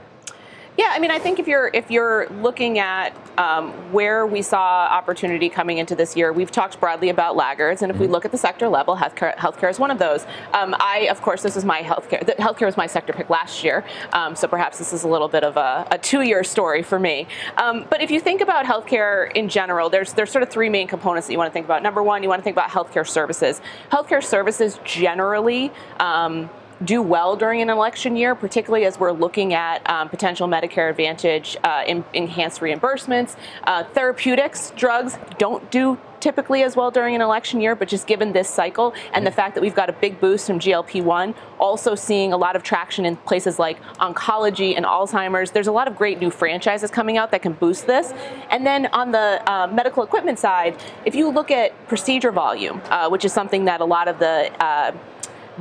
[0.80, 4.86] Yeah, I mean, I think if you're if you're looking at um, where we saw
[4.86, 8.13] opportunity coming into this year, we've talked broadly about laggards, and if we mm-hmm.
[8.13, 10.26] look at the sector level, healthcare, healthcare is one of those.
[10.54, 12.26] Um, I, of course, this is my healthcare.
[12.26, 15.28] The, healthcare was my sector pick last year, um, so perhaps this is a little
[15.28, 17.28] bit of a, a two-year story for me.
[17.58, 20.88] Um, but if you think about healthcare in general, there's there's sort of three main
[20.88, 21.84] components that you want to think about.
[21.84, 23.60] Number one, you want to think about healthcare services.
[23.92, 26.50] Healthcare services generally um,
[26.84, 31.58] do well during an election year, particularly as we're looking at um, potential Medicare Advantage
[31.63, 33.36] uh, in, enhanced reimbursements.
[33.65, 38.34] Uh, therapeutics, drugs don't do typically as well during an election year, but just given
[38.34, 41.96] this cycle and the fact that we've got a big boost from GLP 1, also
[41.96, 45.52] seeing a lot of traction in places like oncology and Alzheimer's.
[45.52, 48.13] There's a lot of great new franchises coming out that can boost this.
[48.50, 53.10] And then on the uh, medical equipment side, if you look at procedure volume, uh,
[53.10, 54.92] which is something that a lot of the uh,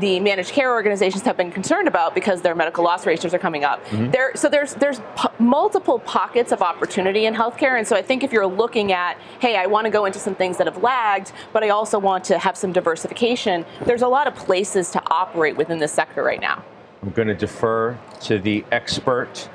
[0.00, 3.64] the managed care organizations have been concerned about because their medical loss ratios are coming
[3.64, 3.84] up.
[3.86, 4.10] Mm-hmm.
[4.10, 8.22] There, so there's there's p- multiple pockets of opportunity in healthcare, and so I think
[8.22, 11.32] if you're looking at, hey, I want to go into some things that have lagged,
[11.52, 13.64] but I also want to have some diversification.
[13.84, 16.64] There's a lot of places to operate within this sector right now.
[17.02, 19.48] I'm going to defer to the expert,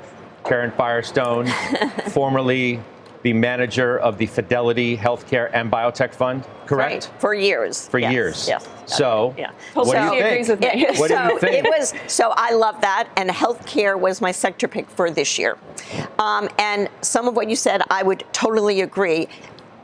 [0.44, 1.46] Karen Firestone,
[2.08, 2.80] formerly
[3.24, 6.92] the manager of the Fidelity Healthcare and Biotech Fund, correct?
[7.10, 7.20] Right.
[7.20, 7.88] For years.
[7.88, 8.12] For yes.
[8.12, 8.48] years.
[8.48, 8.68] Yes.
[8.84, 9.50] So, yeah.
[9.72, 10.62] what so, do you think?
[10.62, 11.64] It, what so do you think?
[11.64, 15.56] It was so I love that, and healthcare was my sector pick for this year.
[16.18, 19.26] Um, and some of what you said, I would totally agree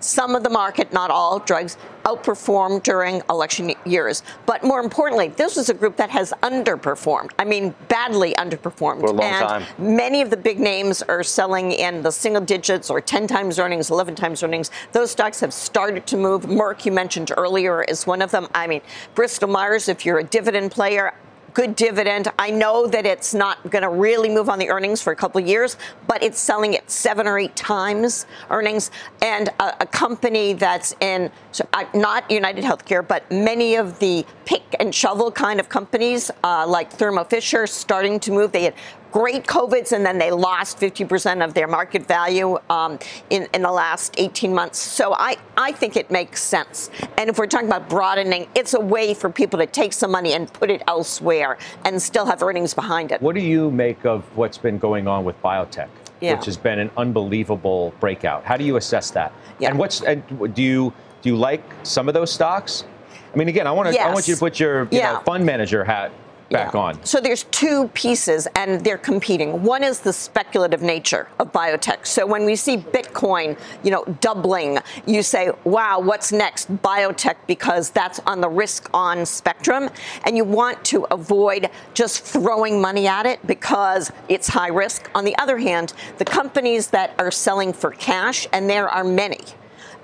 [0.00, 4.22] some of the market, not all drugs, outperformed during election years.
[4.46, 7.30] But more importantly, this is a group that has underperformed.
[7.38, 9.00] I mean, badly underperformed.
[9.00, 9.64] For a long and time.
[9.78, 13.90] Many of the big names are selling in the single digits or 10 times earnings,
[13.90, 14.70] 11 times earnings.
[14.92, 16.42] Those stocks have started to move.
[16.42, 18.48] Merck, you mentioned earlier, is one of them.
[18.54, 18.80] I mean,
[19.14, 21.12] Bristol Myers, if you're a dividend player,
[21.54, 22.28] good dividend.
[22.38, 25.40] I know that it's not going to really move on the earnings for a couple
[25.40, 25.76] of years,
[26.06, 28.90] but it's selling at seven or eight times earnings.
[29.22, 34.24] And a, a company that's in, so, uh, not United Healthcare, but many of the
[34.44, 38.52] pick and shovel kind of companies uh, like Thermo Fisher starting to move.
[38.52, 38.74] They had
[39.12, 42.98] great COVIDs, and then they lost 50% of their market value um,
[43.30, 44.78] in, in the last 18 months.
[44.78, 46.90] So I, I think it makes sense.
[47.18, 50.32] And if we're talking about broadening, it's a way for people to take some money
[50.34, 53.20] and put it elsewhere and still have earnings behind it.
[53.20, 55.88] What do you make of what's been going on with biotech,
[56.20, 56.34] Yeah.
[56.36, 58.44] which has been an unbelievable breakout?
[58.44, 59.32] How do you assess that?
[59.58, 59.70] Yeah.
[59.70, 60.22] And what's and
[60.54, 60.92] do you
[61.22, 62.84] do you like some of those stocks?
[63.32, 65.12] I mean, again, I want to I want you to put your you Yeah.
[65.12, 66.10] know, fund manager hat
[66.50, 67.02] back on.
[67.04, 69.62] So there's two pieces, and they're competing.
[69.62, 72.06] One is the speculative nature of biotech.
[72.06, 77.90] So when we see Bitcoin, you know, doubling, you say, "Wow, what's next?" Biotech, because
[77.90, 79.90] that's on the risk-on spectrum,
[80.24, 85.08] and you want to avoid just throwing money at it because it's high risk.
[85.14, 89.40] On the other hand, the companies that are selling for cash, and there are many.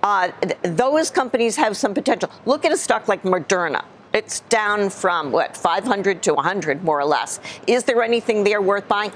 [0.03, 2.31] Uh, th- those companies have some potential.
[2.45, 3.85] Look at a stock like Moderna.
[4.17, 7.39] It's down from what 500 to 100, more or less.
[7.67, 9.13] Is there anything there worth buying?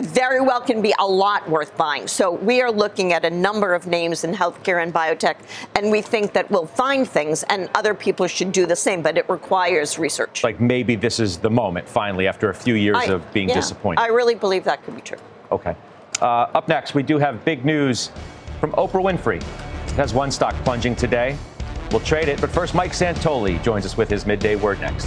[0.00, 2.06] Very well, can be a lot worth buying.
[2.06, 5.38] So we are looking at a number of names in healthcare and biotech,
[5.74, 9.02] and we think that we'll find things, and other people should do the same.
[9.02, 10.44] But it requires research.
[10.44, 13.56] Like maybe this is the moment finally after a few years I- of being yeah,
[13.56, 14.02] disappointed.
[14.02, 15.18] I really believe that could be true.
[15.50, 15.74] Okay.
[16.20, 18.12] Uh, up next, we do have big news
[18.60, 19.42] from Oprah Winfrey.
[19.88, 21.36] It has one stock plunging today.
[21.94, 25.06] We'll trade it, but first, Mike Santoli joins us with his midday word next.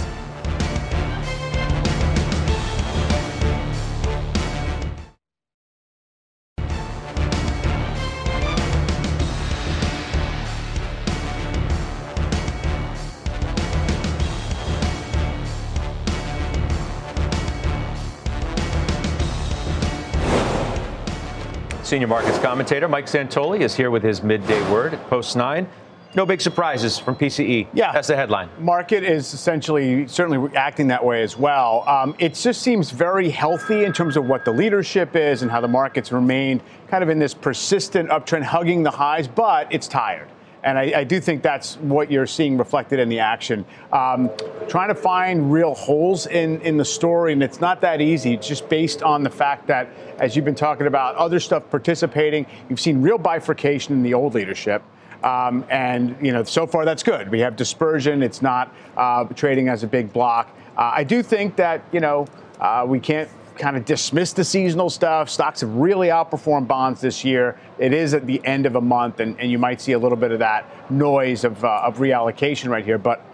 [21.82, 25.68] Senior markets commentator Mike Santoli is here with his midday word at Post 9.
[26.14, 27.66] No big surprises from PCE.
[27.74, 27.92] Yeah.
[27.92, 28.48] That's the headline.
[28.58, 31.84] Market is essentially certainly acting that way as well.
[31.86, 35.60] Um, it just seems very healthy in terms of what the leadership is and how
[35.60, 40.28] the markets remained kind of in this persistent uptrend, hugging the highs, but it's tired.
[40.64, 43.64] And I, I do think that's what you're seeing reflected in the action.
[43.92, 44.30] Um,
[44.66, 48.32] trying to find real holes in, in the story, and it's not that easy.
[48.34, 49.88] It's just based on the fact that,
[50.18, 54.34] as you've been talking about, other stuff participating, you've seen real bifurcation in the old
[54.34, 54.82] leadership.
[55.22, 57.30] Um, and you know, so far that's good.
[57.30, 60.56] We have dispersion; it's not uh, trading as a big block.
[60.76, 62.26] Uh, I do think that you know
[62.60, 65.28] uh, we can't kind of dismiss the seasonal stuff.
[65.28, 67.58] Stocks have really outperformed bonds this year.
[67.78, 70.16] It is at the end of a month, and, and you might see a little
[70.16, 72.98] bit of that noise of, uh, of reallocation right here.
[72.98, 73.24] But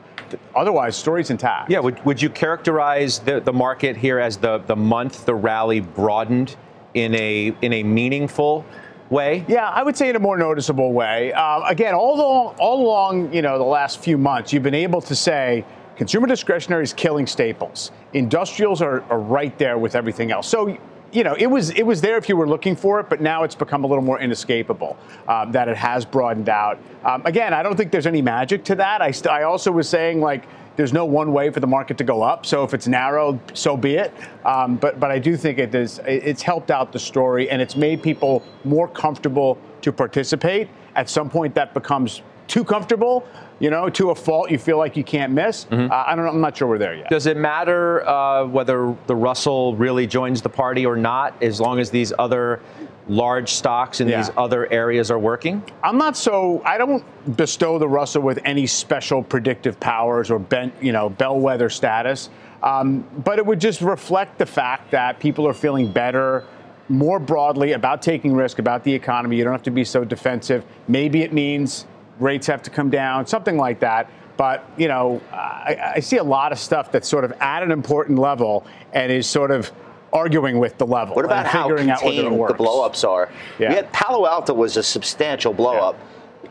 [0.56, 1.70] otherwise, story's intact.
[1.70, 5.80] Yeah, would, would you characterize the, the market here as the, the month the rally
[5.80, 6.56] broadened
[6.94, 8.64] in a in a meaningful
[9.10, 9.44] way?
[9.48, 11.32] Yeah, I would say in a more noticeable way.
[11.32, 15.00] Uh, again, all along, all along, you know, the last few months, you've been able
[15.02, 15.64] to say
[15.96, 17.92] consumer discretionary is killing staples.
[18.12, 20.48] Industrials are, are right there with everything else.
[20.48, 20.76] So.
[21.14, 23.44] You know, it was it was there if you were looking for it, but now
[23.44, 24.96] it's become a little more inescapable.
[25.28, 26.78] Um, that it has broadened out.
[27.04, 29.00] Um, again, I don't think there's any magic to that.
[29.00, 30.44] I st- I also was saying like
[30.74, 32.44] there's no one way for the market to go up.
[32.44, 34.12] So if it's narrowed, so be it.
[34.44, 37.76] Um, but but I do think it is it's helped out the story and it's
[37.76, 40.68] made people more comfortable to participate.
[40.96, 43.26] At some point, that becomes too comfortable.
[43.60, 45.66] You know, to a fault you feel like you can't miss.
[45.70, 46.32] Uh, I don't know.
[46.32, 47.08] I'm not sure we're there yet.
[47.08, 51.78] Does it matter uh, whether the Russell really joins the party or not, as long
[51.78, 52.60] as these other
[53.06, 54.16] large stocks in Yeah.
[54.22, 55.62] these other areas are working?
[55.84, 56.62] I'm not so.
[56.64, 57.04] I don't
[57.36, 62.30] bestow the Russell with any special predictive powers or ben, you know bellwether status.
[62.62, 66.44] Um, but it would just reflect the fact that people are feeling better
[66.88, 69.36] more broadly about taking risk about the economy.
[69.36, 70.64] You don't have to be so defensive.
[70.88, 71.86] Maybe it means
[72.20, 74.10] rates have to come down, something like that.
[74.36, 77.70] But, you know, I, I see a lot of stuff that's sort of at an
[77.70, 79.70] important level and is sort of
[80.12, 81.14] arguing with the level.
[81.14, 83.30] What about how figuring out whether it contained the blowups are?
[83.58, 83.68] Yeah.
[83.68, 85.96] We had Palo Alto was a substantial blowup.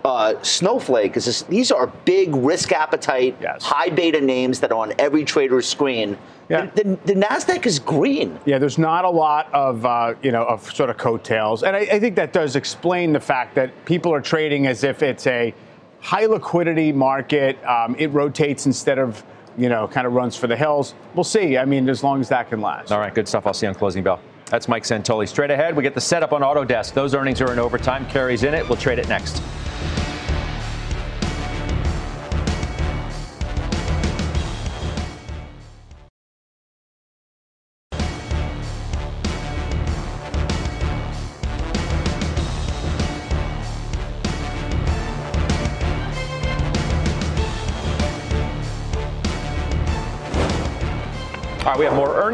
[0.06, 4.94] Uh, Snowflake is this, these are big risk appetite, high beta names that are on
[5.00, 6.18] every trader's screen.
[6.50, 6.66] Yeah.
[6.66, 8.38] The, the, the Nasdaq is green.
[8.46, 11.80] Yeah, there's not a lot of uh, you know of sort of coattails, and I,
[11.80, 15.54] I think that does explain the fact that people are trading as if it's a
[16.02, 17.64] high liquidity market.
[17.64, 19.24] Um, it rotates instead of
[19.58, 20.96] you know kind of runs for the hills.
[21.16, 21.58] We'll see.
[21.58, 22.92] I mean, as long as that can last.
[22.92, 23.48] All right, good stuff.
[23.48, 24.20] I'll see you on closing bell.
[24.48, 25.30] That's Mike Santoli.
[25.30, 26.94] Straight ahead, we get the setup on Autodesk.
[26.94, 28.06] Those earnings are in overtime.
[28.10, 28.68] Carries in it.
[28.68, 29.42] We'll trade it next.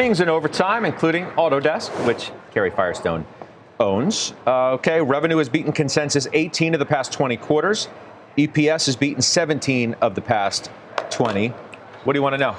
[0.09, 3.27] Earnings in overtime, including Autodesk, which Karen Firestone
[3.79, 4.33] owns.
[4.47, 7.89] Uh, okay, revenue has beaten consensus 18 of the past 20 quarters.
[8.35, 10.71] EPS has beaten 17 of the past
[11.11, 11.49] 20.
[11.49, 12.55] What do you want to know?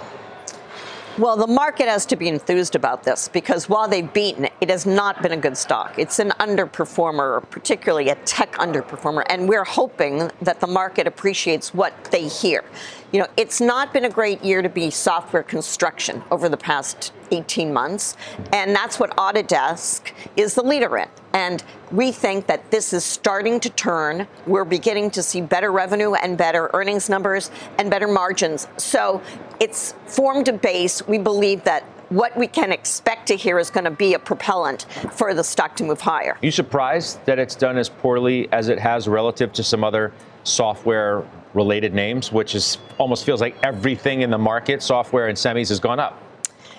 [1.19, 4.87] Well, the market has to be enthused about this because while they've beaten, it has
[4.87, 5.99] not been a good stock.
[5.99, 12.05] It's an underperformer, particularly a tech underperformer, and we're hoping that the market appreciates what
[12.13, 12.65] they hear.
[13.11, 17.13] You know, it's not been a great year to be software construction over the past
[17.33, 18.17] 18 months,
[18.53, 21.09] and that's what Autodesk is the leader in.
[21.33, 21.63] And
[21.93, 24.27] we think that this is starting to turn.
[24.47, 28.67] We're beginning to see better revenue and better earnings numbers and better margins.
[28.77, 29.23] So
[29.61, 31.07] it's formed a base.
[31.07, 34.83] We believe that what we can expect to hear is going to be a propellant
[35.13, 36.33] for the stock to move higher.
[36.33, 40.13] Are you surprised that it's done as poorly as it has relative to some other
[40.43, 41.25] software
[41.55, 45.79] related names, which is almost feels like everything in the market, software and semis, has
[45.79, 46.21] gone up?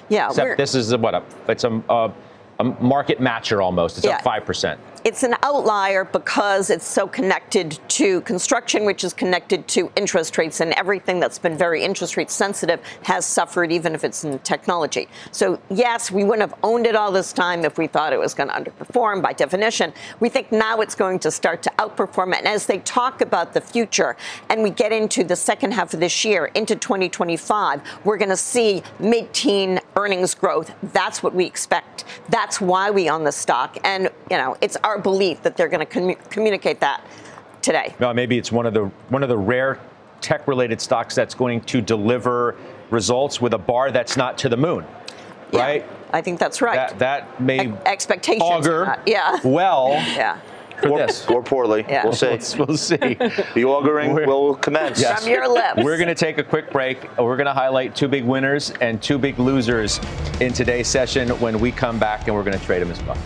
[0.10, 1.26] Yeah, Except this is a, what up?
[1.48, 2.12] it's a, a,
[2.62, 3.98] a market matcher almost.
[3.98, 4.18] It's Yeah.
[4.18, 4.80] up five percent.
[5.04, 10.60] It's an outlier because it's so connected to construction, which is connected to interest rates,
[10.60, 15.08] and everything that's been very interest rate sensitive has suffered, even if it's in technology.
[15.32, 18.34] So, yes, we wouldn't have owned it all this time if we thought it was
[18.34, 19.94] going to underperform by definition.
[20.20, 22.36] We think now it's going to start to outperform.
[22.36, 24.16] And as they talk about the future
[24.50, 28.38] and we get into the second half of this year, into 2025, we're going to
[28.38, 30.74] see mid teen earnings growth.
[30.94, 32.06] That's what we expect.
[32.30, 33.78] That's why we own the stock.
[33.84, 37.06] And, you know, it's our belief that they're going to commu- communicate that
[37.62, 37.96] today.
[38.00, 39.80] Well, maybe it's one of the one of the rare
[40.22, 42.56] tech related stocks that's going to deliver
[42.90, 44.86] results with a bar that's not to the moon.
[45.54, 45.86] Right?
[46.14, 46.76] I think that's right.
[46.76, 48.42] That that may Expectations.
[48.44, 49.40] augur uh, yeah.
[49.44, 50.40] well Yeah.
[50.82, 51.26] for or, this.
[51.28, 51.86] or poorly.
[51.88, 52.04] Yeah.
[52.04, 52.28] We'll see.
[52.58, 52.98] We'll see.
[53.56, 55.00] The auguring will commence.
[55.02, 55.24] Yes.
[55.24, 55.84] From your lips.
[55.84, 57.04] We're going to take a quick break.
[57.18, 60.00] We're going to highlight two big winners and two big losers
[60.40, 63.18] in today's session when we come back, and we're going to trade them as well.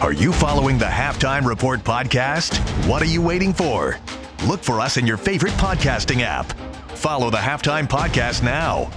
[0.00, 2.58] Are you following the Halftime Report podcast?
[2.88, 3.98] What are you waiting for?
[4.46, 6.50] Look for us in your favorite podcasting app.
[6.96, 8.90] Follow the Halftime Podcast now.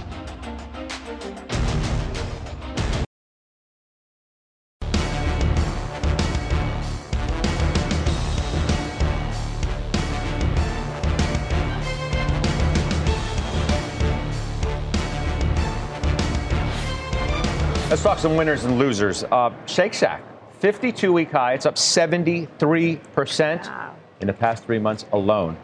[17.90, 19.22] Let's talk some winners and losers.
[19.24, 20.22] Uh, Shake Shack,
[20.64, 21.52] 52 week high.
[21.52, 23.92] It's up 73%
[24.22, 25.58] in the past three months alone.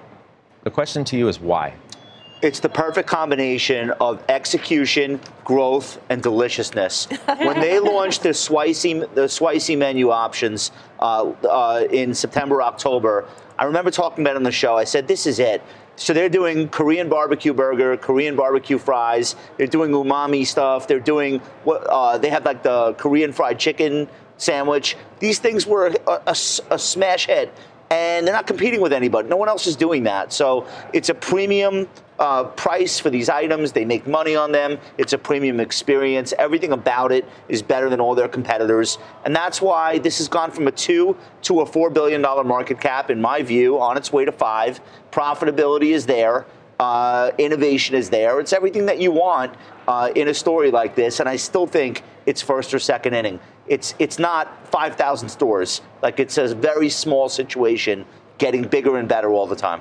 [0.63, 1.73] The question to you is why?
[2.43, 7.07] It's the perfect combination of execution, growth, and deliciousness.
[7.39, 13.27] when they launched the Swicy, the Swicy menu options uh, uh, in September, October,
[13.59, 14.77] I remember talking about it on the show.
[14.77, 15.63] I said, "This is it."
[15.97, 19.35] So they're doing Korean barbecue burger, Korean barbecue fries.
[19.57, 20.87] They're doing umami stuff.
[20.87, 24.09] They're doing what uh, they have like the Korean fried chicken
[24.41, 24.97] sandwich.
[25.19, 26.37] These things were a, a,
[26.71, 27.53] a smash hit
[27.91, 29.29] and they're not competing with anybody.
[29.29, 30.33] No one else is doing that.
[30.33, 31.89] So it's a premium
[32.21, 33.73] uh, price for these items.
[33.73, 34.79] They make money on them.
[34.97, 36.33] It's a premium experience.
[36.39, 38.99] Everything about it is better than all their competitors.
[39.25, 43.11] And that's why this has gone from a two to a $4 billion market cap,
[43.11, 44.81] in my view, on its way to five.
[45.11, 46.47] Profitability is there.
[46.79, 48.39] Uh, innovation is there.
[48.39, 49.55] It's everything that you want
[49.91, 51.19] uh, in a story like this.
[51.19, 53.41] And I still think it's first or second inning.
[53.67, 55.83] It's it's not 5,000 stores.
[56.01, 58.07] Like it's a very small situation,
[58.39, 59.81] getting bigger and better all the time.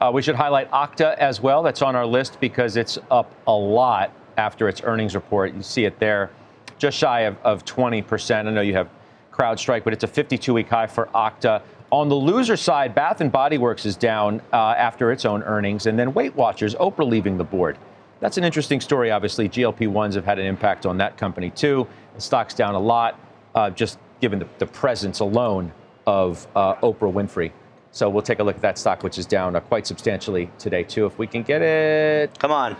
[0.00, 1.62] Uh, we should highlight Okta as well.
[1.62, 5.54] That's on our list because it's up a lot after its earnings report.
[5.54, 6.30] You see it there,
[6.78, 8.34] just shy of, of 20%.
[8.34, 8.88] I know you have
[9.32, 11.62] CrowdStrike, but it's a 52-week high for Okta.
[11.90, 15.86] On the loser side, Bath and Body Works is down uh, after its own earnings,
[15.86, 17.76] and then Weight Watchers, Oprah leaving the board.
[18.22, 19.10] That's an interesting story.
[19.10, 21.88] Obviously, GLP-1s have had an impact on that company too.
[22.14, 23.18] The stock's down a lot,
[23.56, 25.72] uh, just given the, the, presence alone
[26.06, 27.50] of uh, Oprah Winfrey.
[27.90, 30.84] So we'll take a look at that stock, which is down uh, quite substantially today
[30.84, 31.04] too.
[31.04, 32.76] If we can get it, come on.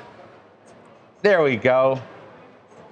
[1.22, 2.00] There we go.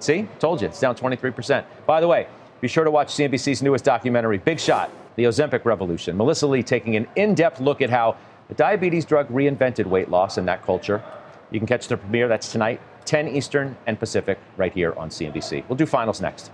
[0.00, 1.64] See, told you it's down 23%.
[1.86, 2.26] By the way,
[2.60, 6.16] be sure to watch CNBC's newest documentary, Big Shot the Ozempic revolution.
[6.16, 8.16] Melissa Lee taking an in depth look at how
[8.48, 11.02] the diabetes drug reinvented weight loss in that culture.
[11.50, 15.64] You can catch the premiere, that's tonight, 10 Eastern and Pacific, right here on CNBC.
[15.68, 16.52] We'll do finals next.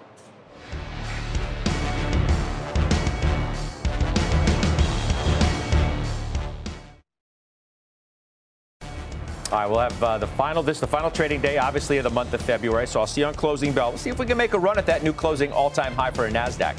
[9.52, 10.62] All right, we'll have uh, the final.
[10.62, 12.86] This is the final trading day, obviously, of the month of February.
[12.86, 13.90] So I'll see you on closing bell.
[13.90, 16.26] Let's see if we can make a run at that new closing all-time high for
[16.26, 16.76] a Nasdaq.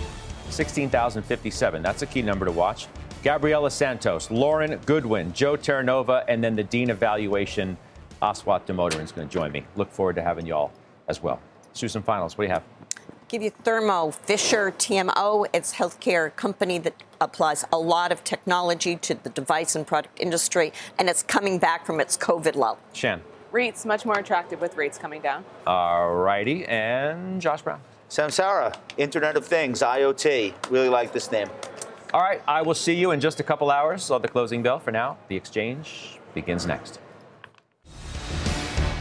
[0.49, 1.81] 16,057.
[1.81, 2.87] That's a key number to watch.
[3.23, 7.77] Gabriela Santos, Lauren Goodwin, Joe Terranova, and then the Dean of Valuation,
[8.21, 9.65] Aswath Damodaran, is going to join me.
[9.75, 10.71] Look forward to having you all
[11.07, 11.39] as well.
[11.73, 12.63] Susan Finals, what do you have?
[13.27, 15.47] Give you Thermo Fisher TMO.
[15.53, 20.71] It's healthcare company that applies a lot of technology to the device and product industry,
[20.97, 22.77] and it's coming back from its COVID low.
[22.93, 23.21] Shan.
[23.51, 25.43] REITs much more attractive with rates coming down.
[25.65, 27.81] All righty, and Josh Brown.
[28.09, 30.53] Samsara, Internet of Things, IoT.
[30.69, 31.49] Really like this name.
[32.13, 34.79] All right, I will see you in just a couple hours on the closing bell.
[34.79, 36.99] For now, the exchange begins next.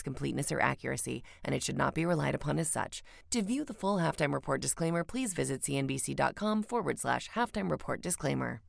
[0.00, 3.02] its completeness or accuracy, and it should not be relied upon as such.
[3.30, 8.60] To view the full halftime report disclaimer, please visit cnbc.com forward slash halftime report disclaimer.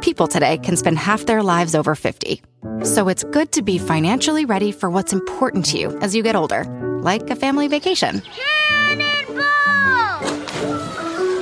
[0.00, 2.40] People today can spend half their lives over 50.
[2.84, 6.36] So it's good to be financially ready for what's important to you as you get
[6.36, 6.64] older,
[7.02, 8.22] like a family vacation.